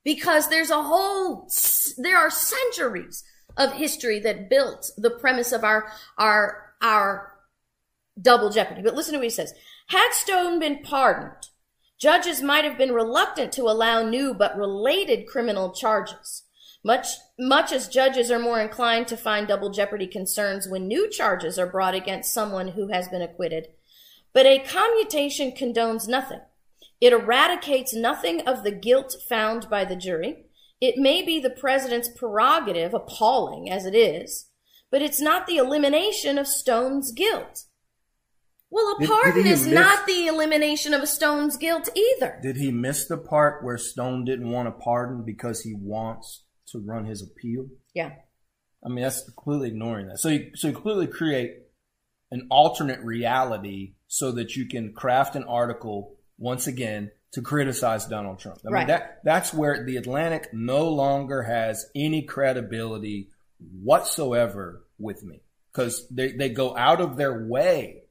[0.04, 1.48] Because there's a whole,
[1.98, 3.24] there are centuries
[3.56, 7.32] of history that built the premise of our, our, our
[8.20, 8.82] double jeopardy.
[8.82, 9.52] But listen to what he says.
[9.88, 11.48] Had Stone been pardoned,
[11.98, 16.44] judges might have been reluctant to allow new but related criminal charges.
[16.84, 21.58] Much, much as judges are more inclined to find double jeopardy concerns when new charges
[21.58, 23.66] are brought against someone who has been acquitted.
[24.36, 26.42] But a commutation condones nothing.
[27.00, 30.44] It eradicates nothing of the guilt found by the jury.
[30.78, 34.50] It may be the president's prerogative, appalling as it is,
[34.90, 37.64] but it's not the elimination of Stone's guilt.
[38.68, 42.38] Well, a pardon did is miss, not the elimination of a Stone's guilt either.
[42.42, 46.78] Did he miss the part where Stone didn't want a pardon because he wants to
[46.78, 47.68] run his appeal?
[47.94, 48.10] Yeah.
[48.84, 50.18] I mean, that's completely ignoring that.
[50.18, 51.54] So you, so you completely create
[52.30, 58.38] an alternate reality so that you can craft an article once again to criticize Donald
[58.38, 58.58] Trump.
[58.66, 58.80] I right.
[58.80, 66.06] mean, that, that's where the Atlantic no longer has any credibility whatsoever with me because
[66.08, 68.02] they, they go out of their way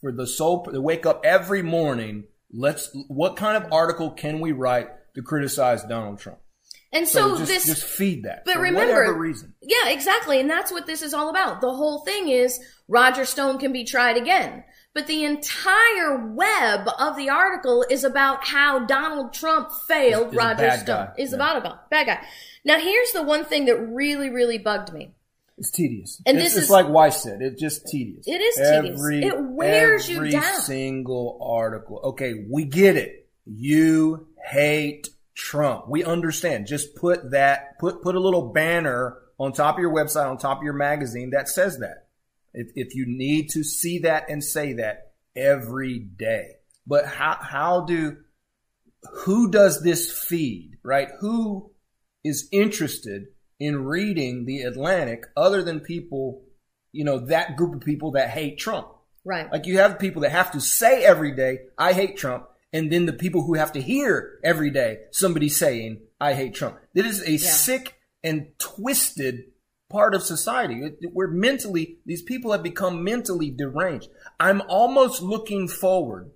[0.00, 2.24] for the sole to wake up every morning.
[2.52, 6.38] Let's what kind of article can we write to criticize Donald Trump?
[6.92, 8.44] And so, so just, this just feed that.
[8.44, 9.54] But for remember, whatever reason.
[9.62, 10.40] Yeah, exactly.
[10.40, 11.60] And that's what this is all about.
[11.60, 14.64] The whole thing is Roger Stone can be tried again.
[14.94, 20.84] But the entire web of the article is about how Donald Trump failed Roger Stone.
[20.86, 21.12] Guy.
[21.16, 21.36] Is yeah.
[21.36, 22.26] about about bad guy.
[22.62, 25.14] Now here's the one thing that really, really bugged me.
[25.56, 26.20] It's tedious.
[26.26, 27.40] And it's, this is like Weiss said.
[27.40, 28.26] It's just tedious.
[28.26, 29.00] It is tedious.
[29.24, 30.60] It wears every you down.
[30.60, 32.00] single article.
[32.04, 33.28] Okay, we get it.
[33.46, 35.88] You hate Trump.
[35.88, 36.66] We understand.
[36.66, 40.58] Just put that, put, put a little banner on top of your website, on top
[40.58, 42.08] of your magazine that says that.
[42.54, 46.56] If, if you need to see that and say that every day.
[46.86, 48.18] But how, how do,
[49.24, 51.08] who does this feed, right?
[51.20, 51.72] Who
[52.24, 53.26] is interested
[53.58, 56.42] in reading the Atlantic other than people,
[56.90, 58.88] you know, that group of people that hate Trump.
[59.24, 59.50] Right.
[59.50, 62.46] Like you have people that have to say every day, I hate Trump.
[62.72, 66.78] And then the people who have to hear every day somebody saying, I hate Trump.
[66.94, 67.50] This is a yeah.
[67.50, 69.44] sick and twisted
[69.90, 70.80] part of society.
[71.12, 74.08] We're mentally, these people have become mentally deranged.
[74.40, 76.30] I'm almost looking forward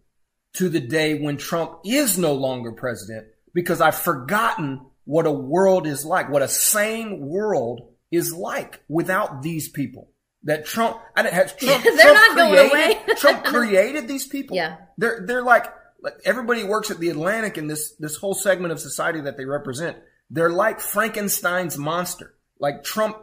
[0.55, 5.87] to the day when Trump is no longer president because I've forgotten what a world
[5.87, 10.11] is like, what a sane world is like without these people.
[10.43, 13.15] That Trump, and it has Trump, they're Trump not created, going away.
[13.17, 14.57] Trump created these people.
[14.57, 14.77] Yeah.
[14.97, 15.67] They're, they're like,
[16.07, 19.45] like everybody works at the Atlantic and this, this whole segment of society that they
[19.45, 19.97] represent.
[20.31, 22.35] They're like Frankenstein's monster.
[22.61, 23.17] Like Trump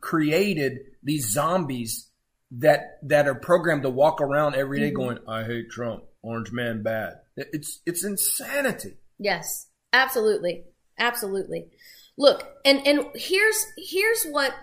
[0.00, 2.10] created these zombies
[2.52, 4.94] that that are programmed to walk around every day Mhm.
[4.94, 8.98] going, "I hate Trump, Orange Man bad." It's it's insanity.
[9.18, 10.66] Yes, absolutely,
[10.98, 11.70] absolutely.
[12.16, 14.54] Look, and and here's here's what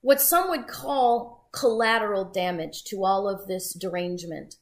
[0.00, 4.56] what some would call collateral damage to all of this derangement.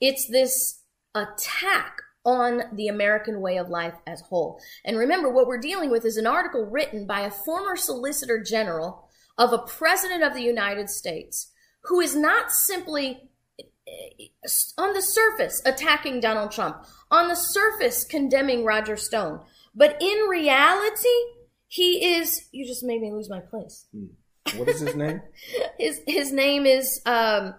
[0.00, 0.82] It's this
[1.14, 4.60] attack on the American way of life as whole.
[4.84, 9.08] And remember, what we're dealing with is an article written by a former Solicitor General
[9.38, 11.52] of a President of the United States
[11.84, 14.26] who is not simply eh,
[14.76, 19.40] on the surface attacking Donald Trump, on the surface condemning Roger Stone,
[19.74, 21.08] but in reality,
[21.68, 22.48] he is.
[22.52, 23.86] You just made me lose my place.
[24.56, 25.22] What is his name?
[25.78, 27.54] His his name is um,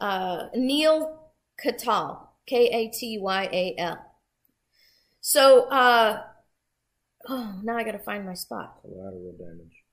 [0.00, 1.30] uh, Neal
[1.62, 3.98] Katyal, K A T Y A L.
[5.22, 6.20] So uh,
[7.26, 8.76] oh, now I got to find my spot.
[8.82, 9.84] Collateral damage.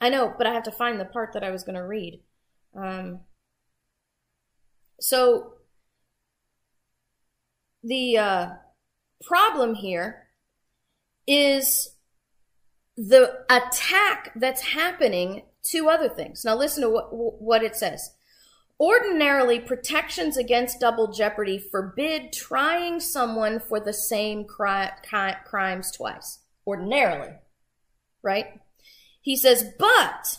[0.00, 2.20] I know, but I have to find the part that I was going to read.
[2.76, 3.20] Um,
[5.00, 5.52] so
[7.84, 8.48] the uh,
[9.22, 10.26] problem here
[11.28, 11.94] is
[12.96, 16.44] the attack that's happening to other things.
[16.44, 18.13] Now, listen to what what it says.
[18.80, 26.40] Ordinarily, protections against double jeopardy forbid trying someone for the same cri- cri- crimes twice.
[26.66, 27.34] Ordinarily,
[28.22, 28.60] right?
[29.22, 30.38] He says, but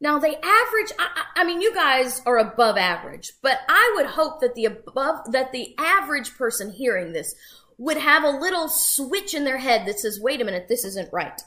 [0.00, 0.92] now they average.
[0.98, 4.66] I, I I mean, you guys are above average, but I would hope that the
[4.66, 7.34] above that the average person hearing this
[7.78, 11.12] would have a little switch in their head that says, "Wait a minute, this isn't
[11.12, 11.40] right."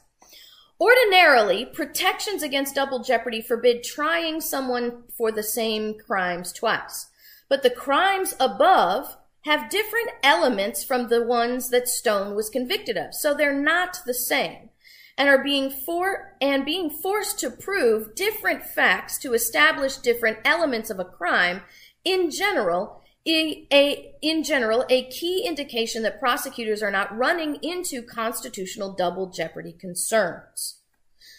[0.79, 7.07] Ordinarily, protections against double jeopardy forbid trying someone for the same crimes twice.
[7.49, 13.15] But the crimes above have different elements from the ones that Stone was convicted of,
[13.15, 14.69] so they're not the same
[15.17, 20.89] and are being for and being forced to prove different facts to establish different elements
[20.89, 21.61] of a crime
[22.05, 28.93] in general a, in general a key indication that prosecutors are not running into constitutional
[28.93, 30.81] double jeopardy concerns.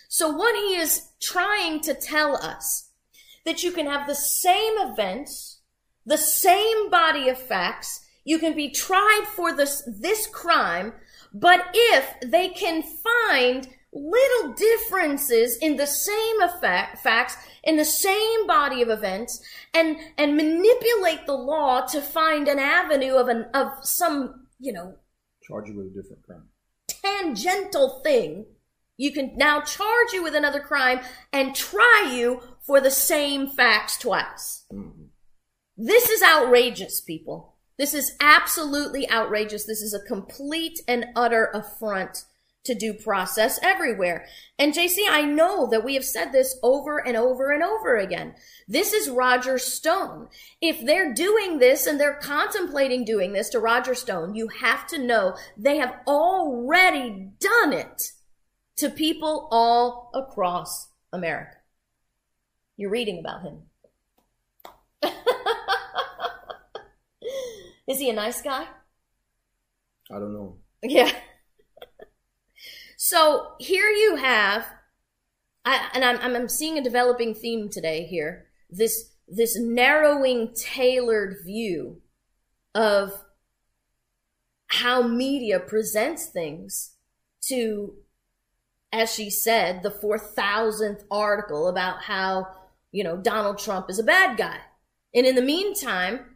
[0.09, 2.91] So what he is trying to tell us
[3.45, 5.57] that you can have the same events
[6.05, 10.95] the same body of facts you can be tried for this this crime
[11.33, 17.37] but if they can find little differences in the same effect, facts,
[17.69, 19.41] in the same body of events,
[19.75, 24.95] and and manipulate the law to find an avenue of an of some you know
[25.43, 26.49] Charge you with a different crime.
[26.89, 28.47] tangential thing,
[28.97, 31.01] you can now charge you with another crime
[31.33, 34.65] and try you for the same facts twice.
[34.73, 35.09] Mhm.
[35.77, 37.55] This is outrageous, people.
[37.79, 39.65] This is absolutely outrageous.
[39.65, 42.25] This is a complete and utter affront
[42.69, 44.27] to due process everywhere.
[44.59, 48.35] And JC, I know that we have said this over and over and over again.
[48.69, 50.29] This is Roger Stone.
[50.61, 54.99] If they're doing this and they're contemplating doing this to Roger Stone, you have to
[54.99, 58.13] know they have already done it
[58.77, 61.57] to people all across America.
[62.77, 63.63] You're reading about him.
[67.89, 68.67] Is he a nice guy?
[70.11, 70.59] I don't know.
[70.83, 71.11] Yeah.
[73.01, 74.67] So here you have,
[75.65, 78.47] I, and I'm, I'm seeing a developing theme today here.
[78.69, 82.03] This this narrowing, tailored view
[82.75, 83.13] of
[84.67, 86.95] how media presents things
[87.43, 87.95] to,
[88.93, 92.49] as she said, the four thousandth article about how
[92.91, 94.59] you know Donald Trump is a bad guy,
[95.15, 96.28] and in the meantime,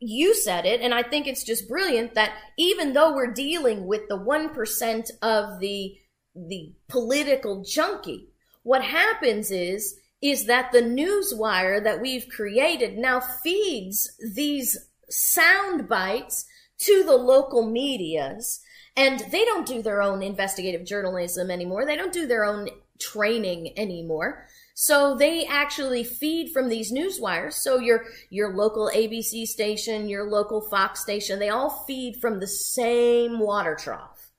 [0.00, 4.08] you said it, and I think it's just brilliant that even though we're dealing with
[4.08, 5.98] the 1% of the,
[6.34, 8.30] the political junkie,
[8.62, 14.76] what happens is, is that the news wire that we've created now feeds these
[15.08, 16.46] sound bites
[16.78, 18.60] to the local medias,
[18.96, 21.84] and they don't do their own investigative journalism anymore.
[21.84, 22.68] They don't do their own
[22.98, 24.46] training anymore.
[24.82, 27.56] So they actually feed from these news wires.
[27.56, 32.46] So your your local ABC station, your local Fox station, they all feed from the
[32.46, 34.30] same water trough.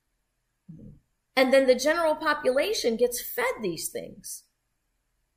[1.35, 4.45] And then the general population gets fed these things.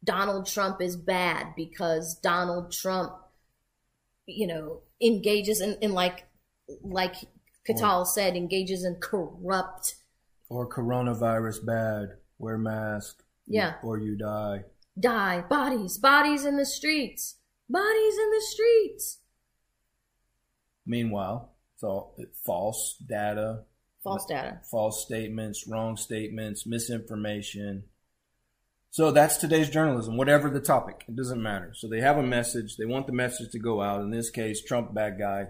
[0.03, 3.13] Donald Trump is bad because Donald Trump,
[4.25, 6.25] you know, engages in, in like
[6.83, 7.17] like
[7.69, 9.97] Katyal said, engages in corrupt
[10.49, 12.17] Or coronavirus bad.
[12.39, 13.23] Wear mask.
[13.47, 13.75] Yeah.
[13.83, 14.65] Or you die.
[14.99, 17.37] Die bodies bodies in the streets
[17.69, 19.19] bodies in the streets
[20.87, 23.65] Meanwhile, all false data,
[24.03, 27.85] false data false statements, wrong statements, misinformation,
[28.91, 31.05] So that's today's journalism, whatever the topic.
[31.09, 31.73] It doesn't matter.
[31.75, 32.77] So they have a message.
[32.77, 34.03] They want the message to go out.
[34.03, 35.47] In this case, Trump bad guy.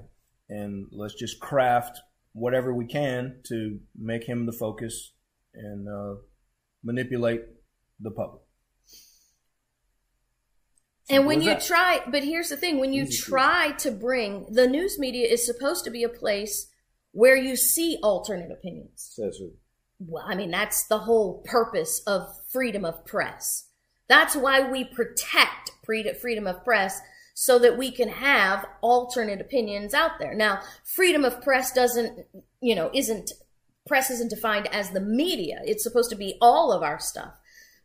[0.49, 2.01] And let's just craft
[2.33, 5.13] whatever we can to make him the focus
[5.53, 6.21] and uh,
[6.83, 7.43] manipulate
[8.01, 8.44] the public.
[11.11, 11.63] And when you that.
[11.63, 15.45] try, but here's the thing when you Easy try to bring the news media is
[15.45, 16.71] supposed to be a place
[17.13, 19.13] where you see alternate opinions.
[19.15, 19.53] Says who?
[20.01, 23.69] Well, I mean, that's the whole purpose of freedom of press.
[24.09, 27.01] That's why we protect freedom of press
[27.35, 30.35] so that we can have alternate opinions out there.
[30.35, 32.27] Now, freedom of press doesn't,
[32.61, 33.33] you know, isn't,
[33.87, 35.61] press isn't defined as the media.
[35.65, 37.35] It's supposed to be all of our stuff.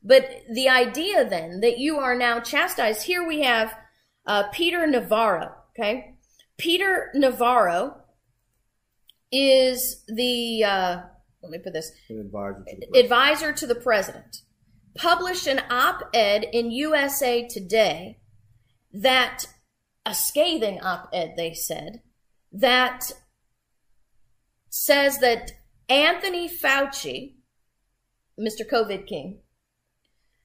[0.04, 3.76] But the idea then that you are now chastised, here we have
[4.26, 6.16] uh, Peter Navarro, okay?
[6.58, 7.98] Peter Navarro
[9.32, 11.02] is the, uh,
[11.44, 12.96] let me put this, advisor to the president.
[12.96, 14.42] advisor to the president,
[14.96, 18.20] published an op ed in USA Today
[18.94, 19.46] that,
[20.06, 22.02] a scathing op ed, they said,
[22.52, 23.12] that
[24.70, 25.52] says that
[25.88, 27.36] Anthony Fauci,
[28.40, 28.68] Mr.
[28.70, 29.40] COVID King,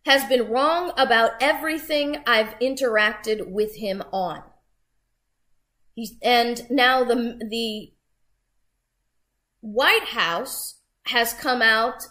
[0.05, 4.43] has been wrong about everything I've interacted with him on.
[5.95, 7.93] He's, and now the, the
[9.61, 12.03] White House has come out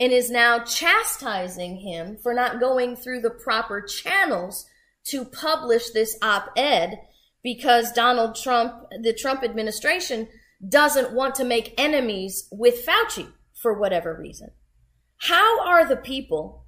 [0.00, 4.66] and is now chastising him for not going through the proper channels
[5.04, 6.98] to publish this op ed
[7.42, 10.28] because Donald Trump, the Trump administration,
[10.66, 14.50] doesn't want to make enemies with Fauci for whatever reason.
[15.18, 16.65] How are the people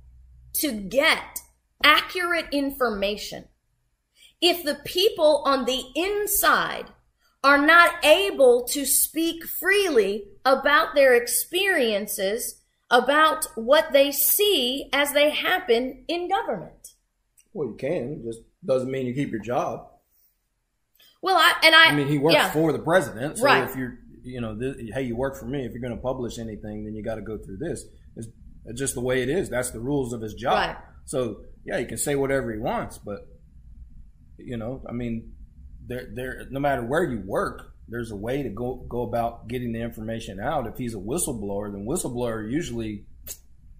[0.60, 1.40] to get
[1.82, 3.44] accurate information
[4.40, 6.86] if the people on the inside
[7.42, 15.30] are not able to speak freely about their experiences, about what they see as they
[15.30, 16.94] happen in government.
[17.52, 18.12] Well, you can.
[18.12, 19.88] It just doesn't mean you keep your job.
[21.22, 23.38] Well, I and I, I mean, he works yeah, for the president.
[23.38, 23.68] So Right.
[23.68, 25.64] if you're, you know, th- hey, you work for me.
[25.64, 27.84] If you're going to publish anything, then you got to go through this.
[28.16, 28.28] It's,
[28.68, 29.48] it's just the way it is.
[29.50, 30.54] That's the rules of his job.
[30.54, 30.76] Right.
[31.06, 33.26] So yeah, he can say whatever he wants, but
[34.38, 35.32] you know, I mean,
[35.86, 39.72] there, there, no matter where you work, there's a way to go go about getting
[39.72, 40.66] the information out.
[40.66, 43.04] If he's a whistleblower, then whistleblower usually.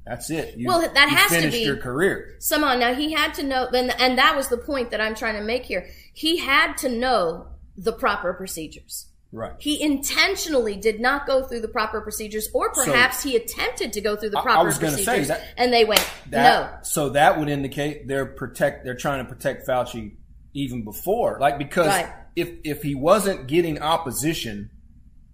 [0.06, 0.56] That's it.
[0.56, 2.36] You, Well, that has to be- your career.
[2.40, 5.34] somehow now he had to know and, and that was the point that i'm trying
[5.34, 9.52] to make here he had to know the proper procedures Right.
[9.58, 14.00] he intentionally did not go through the proper procedures or So- perhaps he attempted to
[14.00, 16.00] go through the I- I proper was gonna say procedures that- and they went
[16.30, 18.84] That, So that would indicate they're protect.
[18.84, 20.16] They're trying to protect Fauci
[20.54, 22.06] even before, like because Right.
[22.36, 24.70] if if he wasn't getting opposition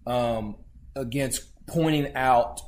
[0.06, 0.56] um,
[0.96, 2.60] against pointing out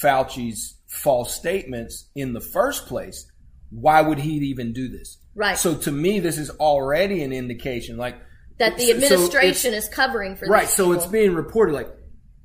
[0.00, 3.26] Fauci's false statements in the first place,
[3.70, 5.18] why would he even do this?
[5.34, 5.56] Right.
[5.58, 8.16] So to me, this is already an indication, like
[8.58, 11.88] that the so- so administration is covering for right so it's being reported like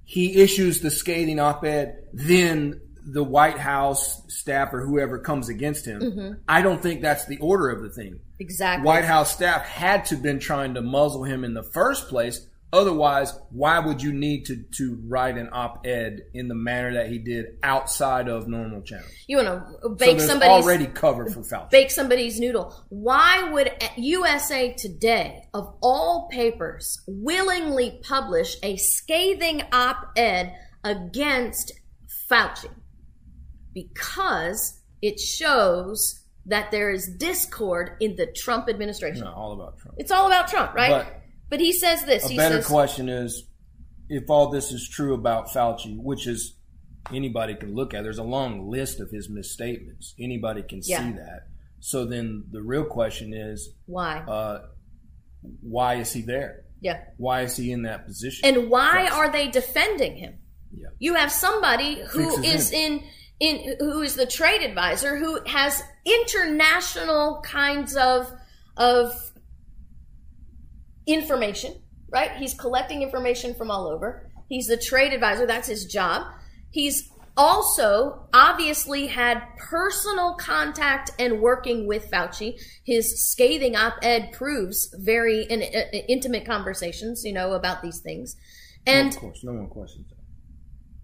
[0.04, 2.82] he issues the scathing op-ed then
[3.12, 6.02] the white house staff or whoever comes against him.
[6.02, 6.32] Mm-hmm.
[6.48, 8.20] i don't think that's the order of the thing.
[8.40, 8.86] Exactly.
[8.86, 13.34] White house staff had to been trying to muzzle him in the first place otherwise
[13.50, 17.58] why would you need to to write an op-ed in the manner that he did
[17.64, 21.70] outside of normal channels you want to bake there's somebody's already covered for Fauci.
[21.70, 22.74] bake somebody's noodle.
[22.90, 30.54] Why would USA Today, of all papers, willingly publish a scathing op ed
[30.84, 31.72] against
[32.30, 32.70] Fauci?
[33.74, 39.24] Because it shows that there is discord in the Trump administration.
[39.24, 39.96] no, all about Trump.
[40.00, 41.06] It's all about Trump, right?
[41.06, 41.19] But-
[41.50, 42.26] But, he says this.
[42.26, 43.44] A he better says, question is
[44.10, 46.56] if all this is true about Fauci, which is
[47.14, 50.14] anybody can look at, there's a long list of his misstatements.
[50.20, 50.98] Anybody can Yeah.
[51.06, 51.48] see that.
[51.80, 54.20] So then the real question is, why?
[54.20, 54.68] uh,
[55.62, 56.66] why is he there?
[56.82, 57.04] yeah.
[57.18, 58.48] Why is he in that position?
[58.48, 59.14] And why Yes.
[59.14, 60.40] are they defending him?
[60.74, 60.88] Yeah.
[61.00, 63.04] You have somebody who is is in
[63.40, 68.32] in who is the trade advisor who has international kinds of
[68.78, 69.29] of
[71.14, 71.82] information,
[72.12, 72.32] right?
[72.38, 74.30] He's collecting information from all over.
[74.48, 76.28] He's the trade advisor, that's his job.
[76.72, 82.60] He's also obviously had personal contact and working with Fauci.
[82.84, 88.36] His scathing op-ed proves very in, uh, intimate conversations, you know, about these things.
[88.86, 90.18] And of course, no one questions that.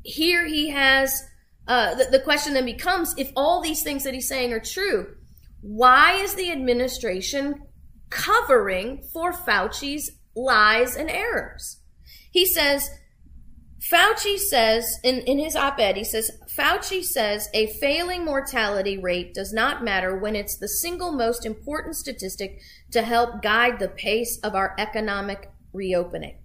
[0.03, 1.23] here he has
[1.67, 5.15] uh, the, the question then becomes if all these things that he's saying are true
[5.61, 7.61] why is the administration
[8.09, 11.81] covering for fauci's lies and errors
[12.31, 12.89] he says
[13.91, 19.53] Fauci says in, in his op-ed, he says, Fauci says a failing mortality rate does
[19.53, 22.59] not matter when it's the single most important statistic
[22.91, 26.39] to help guide the pace of our economic reopening.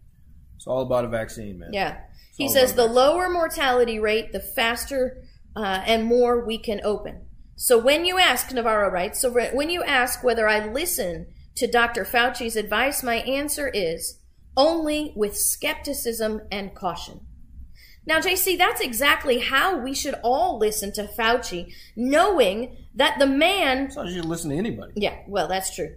[0.56, 1.70] It's all about a vaccine, man.
[1.72, 2.00] Yeah.
[2.36, 5.22] He says the lower mortality rate, the faster
[5.56, 7.26] uh, and more we can open.
[7.56, 11.26] So when you ask, Navarro writes, so when you ask whether I listen
[11.56, 12.04] to Dr.
[12.04, 14.18] Fauci's advice, my answer is
[14.56, 17.20] only with skepticism and caution.
[18.06, 23.90] Now, JC, that's exactly how we should all listen to Fauci, knowing that the man
[23.94, 24.92] not you listen to anybody.
[24.96, 25.94] yeah, well, that's true.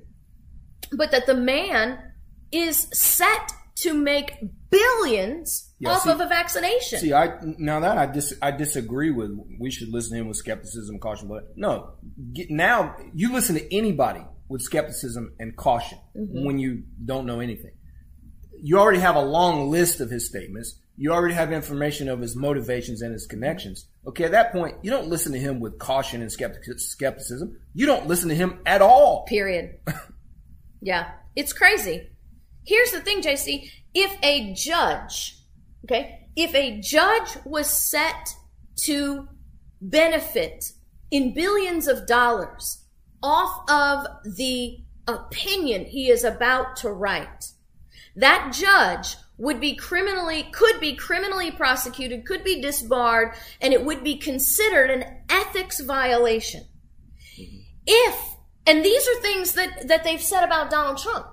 [0.95, 1.97] But that the man
[2.51, 4.34] is set to make
[4.70, 6.99] billions Yeah, off see- of a vaccination.
[6.99, 9.32] See, I now that I dis, I disagree with.
[9.60, 11.28] We should listen to him with skepticism, caution.
[11.30, 11.93] But no,
[12.34, 16.45] get, now you listen to anybody with skepticism and caution mm-hmm.
[16.45, 17.71] when you don't know anything.
[18.61, 20.79] You already have a long list of his statements.
[20.95, 23.87] You already have information of his motivations and his connections.
[24.07, 27.57] Okay, at that point, you don't listen to him with caution and skepticism.
[27.73, 29.25] You don't listen to him at all.
[29.25, 29.79] Period.
[30.81, 32.09] yeah, it's crazy.
[32.65, 33.69] Here's the thing, JC.
[33.93, 35.37] If a judge,
[35.85, 38.29] okay, if a judge was set
[38.85, 39.27] to
[39.81, 40.71] benefit
[41.11, 42.82] in billions of dollars
[43.24, 44.05] off of
[44.36, 47.51] the opinion he is about to write,
[48.15, 54.03] that judge would be criminally could be criminally prosecuted could be disbarred and it would
[54.03, 56.63] be considered an ethics violation.
[57.88, 58.36] If
[58.67, 61.28] and these are things that that they've said about Donald Trump.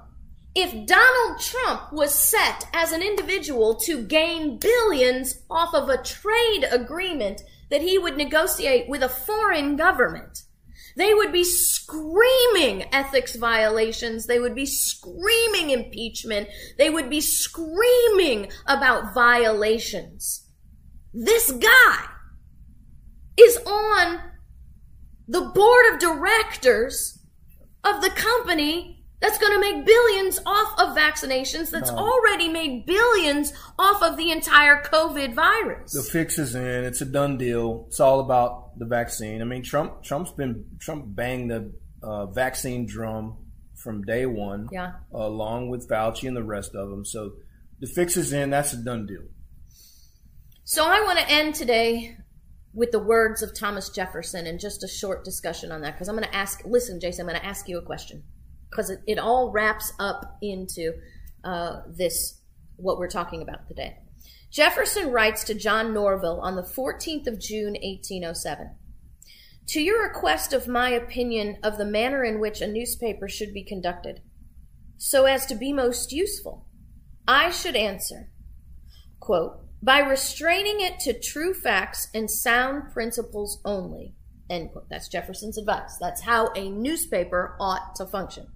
[0.55, 6.67] If Donald Trump was set as an individual to gain billions off of a trade
[6.73, 10.43] agreement that he would negotiate with a foreign government
[10.97, 14.27] they would be screaming ethics violations.
[14.27, 16.49] They would be screaming impeachment.
[16.79, 20.49] They would be screaming about violations.
[21.13, 22.05] This guy
[23.37, 24.21] is on
[25.27, 27.19] the board of directors
[27.85, 33.53] of the company that's going to make billions off of vaccinations that's already made billions
[33.79, 35.93] off of the entire COVID virus.
[35.93, 36.85] The fix is in.
[36.85, 37.85] It's a done deal.
[37.89, 39.43] It's all about the vaccine.
[39.43, 43.37] I mean, Trump Trump's been Trump banged the uh, vaccine drum
[43.77, 44.93] from day one, Yeah.
[45.13, 47.05] along with Fauci and the rest of them.
[47.05, 47.33] So
[47.81, 48.51] the fix is in.
[48.51, 49.23] That's a done deal.
[50.65, 52.17] So I want to end today
[52.73, 56.15] with the words of Thomas Jefferson and just a short discussion on that because I'm
[56.17, 58.23] going to ask, listen, Jason, I'm going to ask you a question
[58.71, 60.93] because it, it all wraps up into
[61.45, 62.41] uh, this,
[62.77, 63.97] what we're talking about today.
[64.51, 68.75] Jefferson writes to John Norvell on the 14th of June, 1807.
[69.69, 73.63] To your request of my opinion of the manner in which a newspaper should be
[73.63, 74.23] conducted,
[74.99, 76.67] so as to be most useful,
[77.29, 78.33] I should answer,
[79.21, 84.15] quote, by restraining it to true facts and sound principles only.
[84.51, 84.89] End quote.
[84.91, 85.97] That's Jefferson's advice.
[85.99, 88.49] That's how a newspaper ought to function.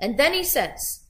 [0.00, 1.04] And then he says,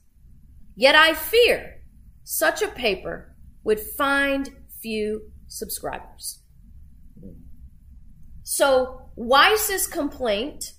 [0.75, 1.81] Yet I fear
[2.23, 4.49] such a paper would find
[4.81, 6.41] few subscribers.
[8.43, 10.73] So Weiss's complaint,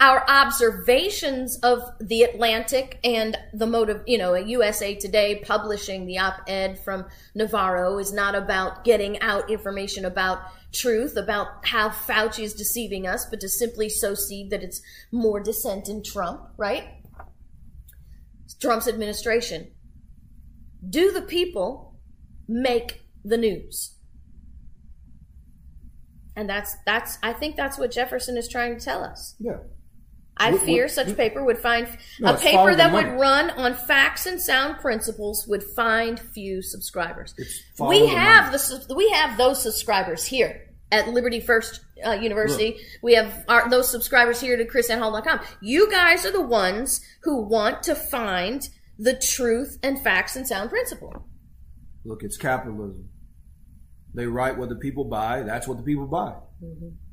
[0.00, 6.78] our observations of the Atlantic and the motive, you know, USA Today publishing the op-ed
[6.82, 10.40] from Navarro is not about getting out information about
[10.72, 14.80] truth, about how Fauci is deceiving us, but to simply sow seed that it's
[15.10, 17.01] more dissent in Trump, right?
[18.62, 19.72] Trump's administration.
[20.88, 21.98] Do the people
[22.48, 23.96] make the news?
[26.34, 29.34] And that's that's I think that's what Jefferson is trying to tell us.
[29.38, 29.58] Yeah.
[30.36, 31.86] I What- fear what- such paper would find
[32.18, 37.34] No, a paper that would run on facts and sound principles would find few subscribers.
[37.78, 38.84] We the have money.
[38.88, 42.76] the we have those subscribers here at Liberty First uh, University.
[43.02, 45.40] We have our, those subscribers here to krisannehall.com.
[45.60, 48.68] You guys are the ones who want to find
[48.98, 51.26] the truth and facts and sound principle.
[52.04, 53.08] Look, it's capitalism.
[54.14, 55.42] They write what the people buy.
[55.42, 56.34] That's what the people buy.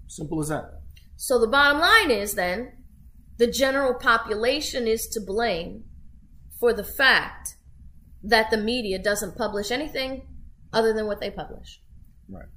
[0.08, 0.82] Simple as that.
[1.16, 2.74] So the bottom line is then
[3.38, 5.86] the general population is to blame
[6.60, 7.56] for the fact
[8.22, 10.28] that the media doesn't publish anything
[10.74, 11.82] other than what they publish.
[12.30, 12.48] Right.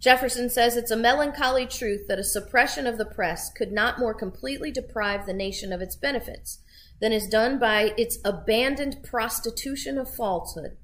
[0.00, 4.14] Jefferson says it's a melancholy truth that a suppression of the press could not more
[4.14, 6.60] completely deprive the nation of its benefits
[7.00, 10.76] than is done by its abandoned prostitution of falsehood.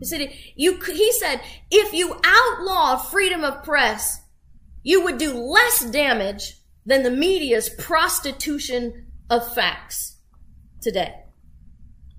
[0.00, 1.40] He said, you, he said,
[1.70, 4.22] if you outlaw freedom of press,
[4.82, 10.16] you would do less damage than the media's prostitution of facts
[10.80, 11.14] today.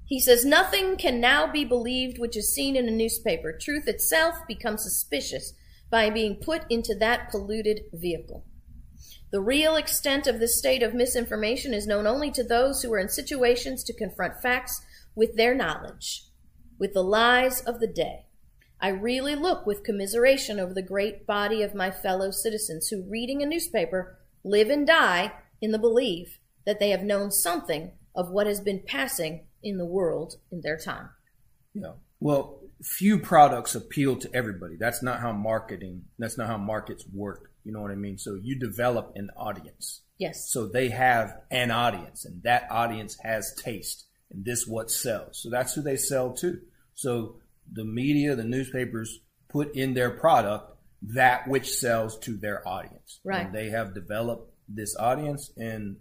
[0.05, 3.51] He says, Nothing can now be believed which is seen in a newspaper.
[3.51, 5.53] Truth itself becomes suspicious
[5.93, 8.43] by being put into that polluted vehicle.
[9.31, 12.97] The real extent of this state of misinformation is known only to those who are
[12.97, 14.81] in situations to confront facts
[15.13, 16.23] with their knowledge,
[16.79, 18.25] with the lies of the day.
[18.81, 23.43] I really look with commiseration over the great body of my fellow citizens who, reading
[23.43, 28.47] a newspaper, live and die in the belief that they have known something of what
[28.47, 31.09] has been passing in the world in their time.
[31.75, 31.91] Yeah.
[32.19, 34.75] Well, few products appeal to everybody.
[34.79, 37.51] That's not how marketing, that's not how markets work.
[37.63, 38.17] You know what I mean?
[38.17, 40.01] So you develop an audience.
[40.17, 40.51] Yes.
[40.51, 45.41] So they have an audience and that audience has taste and this what sells.
[45.41, 46.59] So that's who they sell to.
[46.93, 47.37] So
[47.71, 49.19] the media, the newspapers
[49.49, 50.71] put in their product
[51.01, 53.19] that which sells to their audience.
[53.23, 53.45] Right.
[53.45, 55.97] And they have developed this audience and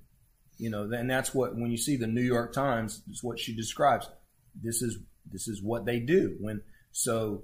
[0.59, 3.57] you know, and that's what when you see the New York Times, it's what she
[3.57, 4.09] describes.
[4.55, 4.99] This is
[5.31, 6.37] this is what they do.
[6.41, 7.43] When so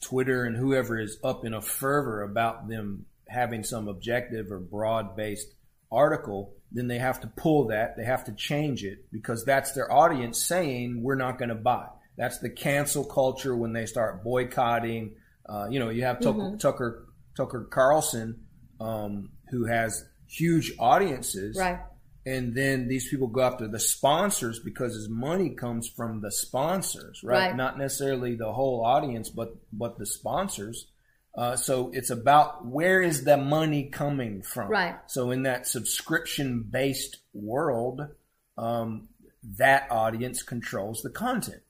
[0.00, 5.16] Twitter and whoever is up in a fervor about them having some objective or broad
[5.16, 5.48] based
[5.90, 7.96] article, then they have to pull that.
[7.96, 11.86] They have to change it because that's their audience saying we're not going to buy.
[12.16, 15.14] That's the cancel culture when they start boycotting.
[15.48, 16.56] Uh, you know, you have Tucker Mm-hmm.
[16.58, 17.06] Tucker,
[17.36, 18.44] Tucker Carlson,
[18.80, 21.78] um, who has huge audiences, Right.
[22.24, 27.20] And then these people go after the sponsors because his money comes from the sponsors,
[27.24, 27.48] right?
[27.48, 27.56] Right.
[27.56, 30.86] Not necessarily the whole audience, but but the sponsors.
[31.36, 34.68] Uh, so it's about where is the money coming from?
[34.68, 34.96] Right.
[35.06, 38.06] So in that subscription based world,
[38.58, 39.08] um,
[39.58, 41.62] that audience controls the content.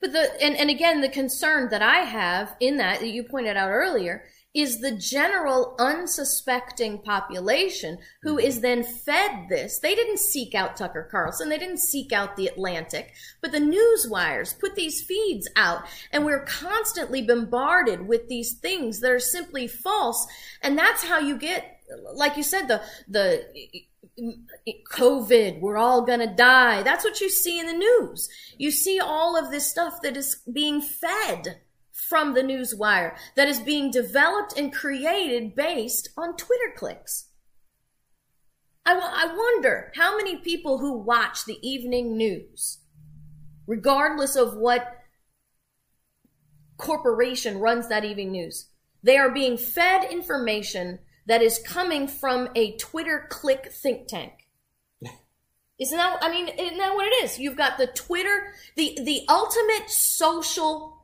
[0.00, 3.56] But the and, and again, the concern that I have in that that you pointed
[3.56, 4.24] out earlier
[4.54, 8.46] is the general unsuspecting population who mm-hmm.
[8.46, 9.80] is then fed this.
[9.80, 11.48] They didn't seek out Tucker Carlson.
[11.48, 15.82] They didn't seek out the Atlantic, but the news wires put these feeds out
[16.12, 20.26] and we're constantly bombarded with these things that are simply false.
[20.62, 21.80] And that's how you get,
[22.14, 23.44] like you said, the, the,
[24.92, 26.82] COVID, we're all gonna die.
[26.82, 28.28] That's what you see in the news.
[28.56, 31.60] You see all of this stuff that is being fed
[31.94, 37.28] from the news wire, that is being developed and created based on Twitter clicks.
[38.84, 42.80] I, I wonder how many people who watch the evening news,
[43.66, 44.98] regardless of what
[46.76, 48.68] corporation runs that evening news,
[49.02, 54.32] they are being fed information that is coming from a Twitter click think tank.
[55.80, 57.38] Isn't that, I mean, isn't that what it is?
[57.38, 61.03] You've got the Twitter, the, the ultimate social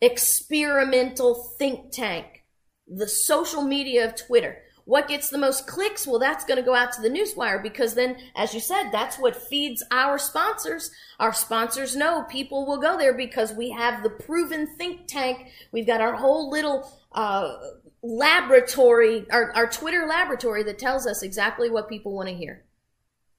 [0.00, 2.44] experimental think tank,
[2.86, 4.62] the social media of Twitter.
[4.84, 6.06] What gets the most clicks?
[6.06, 9.18] Well, that's going to go out to the newswire because then, as you said, that's
[9.18, 10.90] what feeds our sponsors.
[11.20, 15.52] Our sponsors know people will go there because we have the proven think tank.
[15.70, 17.56] We've got our whole little, uh,
[18.02, 22.64] laboratory, our, our Twitter laboratory that tells us exactly what people want to hear.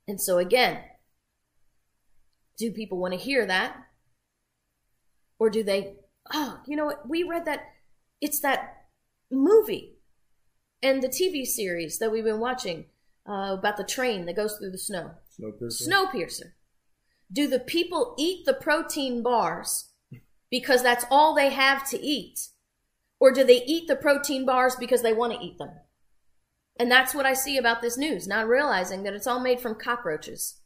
[0.08, 0.80] And so again,
[2.58, 3.76] do people want to hear that?
[5.40, 5.96] Or do they,
[6.34, 7.08] oh, you know what?
[7.08, 7.62] We read that,
[8.20, 8.86] it's that
[9.32, 9.98] movie
[10.84, 12.86] and the TV series that we've been watching
[13.28, 15.12] uh, about the train that goes through the snow.
[15.40, 15.88] Snowpiercer.
[15.88, 16.52] Snowpiercer.
[17.32, 19.90] Do the people eat the protein bars
[20.50, 22.50] because that's all they have to eat?
[23.20, 25.72] Or do they eat the protein bars because they want to eat them?
[26.80, 29.76] And that's what I see about this news, not realizing that it's all made from
[29.76, 30.60] cockroaches.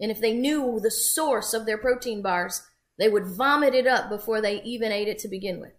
[0.00, 2.62] And if they knew the source of their protein bars,
[2.98, 5.72] they would vomit it up before they even ate it to begin with.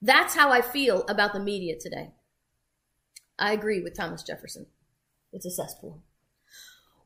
[0.00, 2.10] That's how I feel about the media today.
[3.38, 4.66] I agree with Thomas Jefferson.
[5.32, 6.02] It's a cesspool.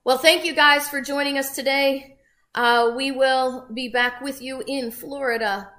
[0.04, 2.18] Well, thank you guys for joining us today.
[2.54, 5.70] Uh, we will be back with you in Florida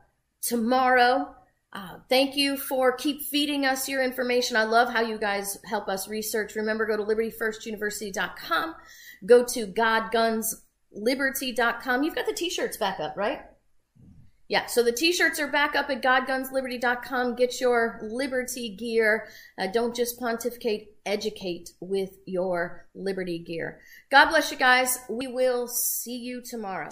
[0.42, 1.34] tomorrow.
[1.74, 4.56] Uh, thank you for keep feeding us your information.
[4.56, 6.56] I love how you guys help us research.
[6.56, 8.76] Remember, go to libertyfirstuniversity.com.
[9.26, 12.04] Go to godgunsliberty.com.
[12.04, 13.42] You've got the t-shirts back up, right?
[14.50, 17.36] Yeah, so the t-shirts are back up at godgunsliberty.com.
[17.36, 19.28] Get your liberty gear.
[19.58, 23.82] Uh, don't just pontificate, educate with your liberty gear.
[24.10, 25.00] God bless you guys.
[25.10, 26.90] We will see you tomorrow.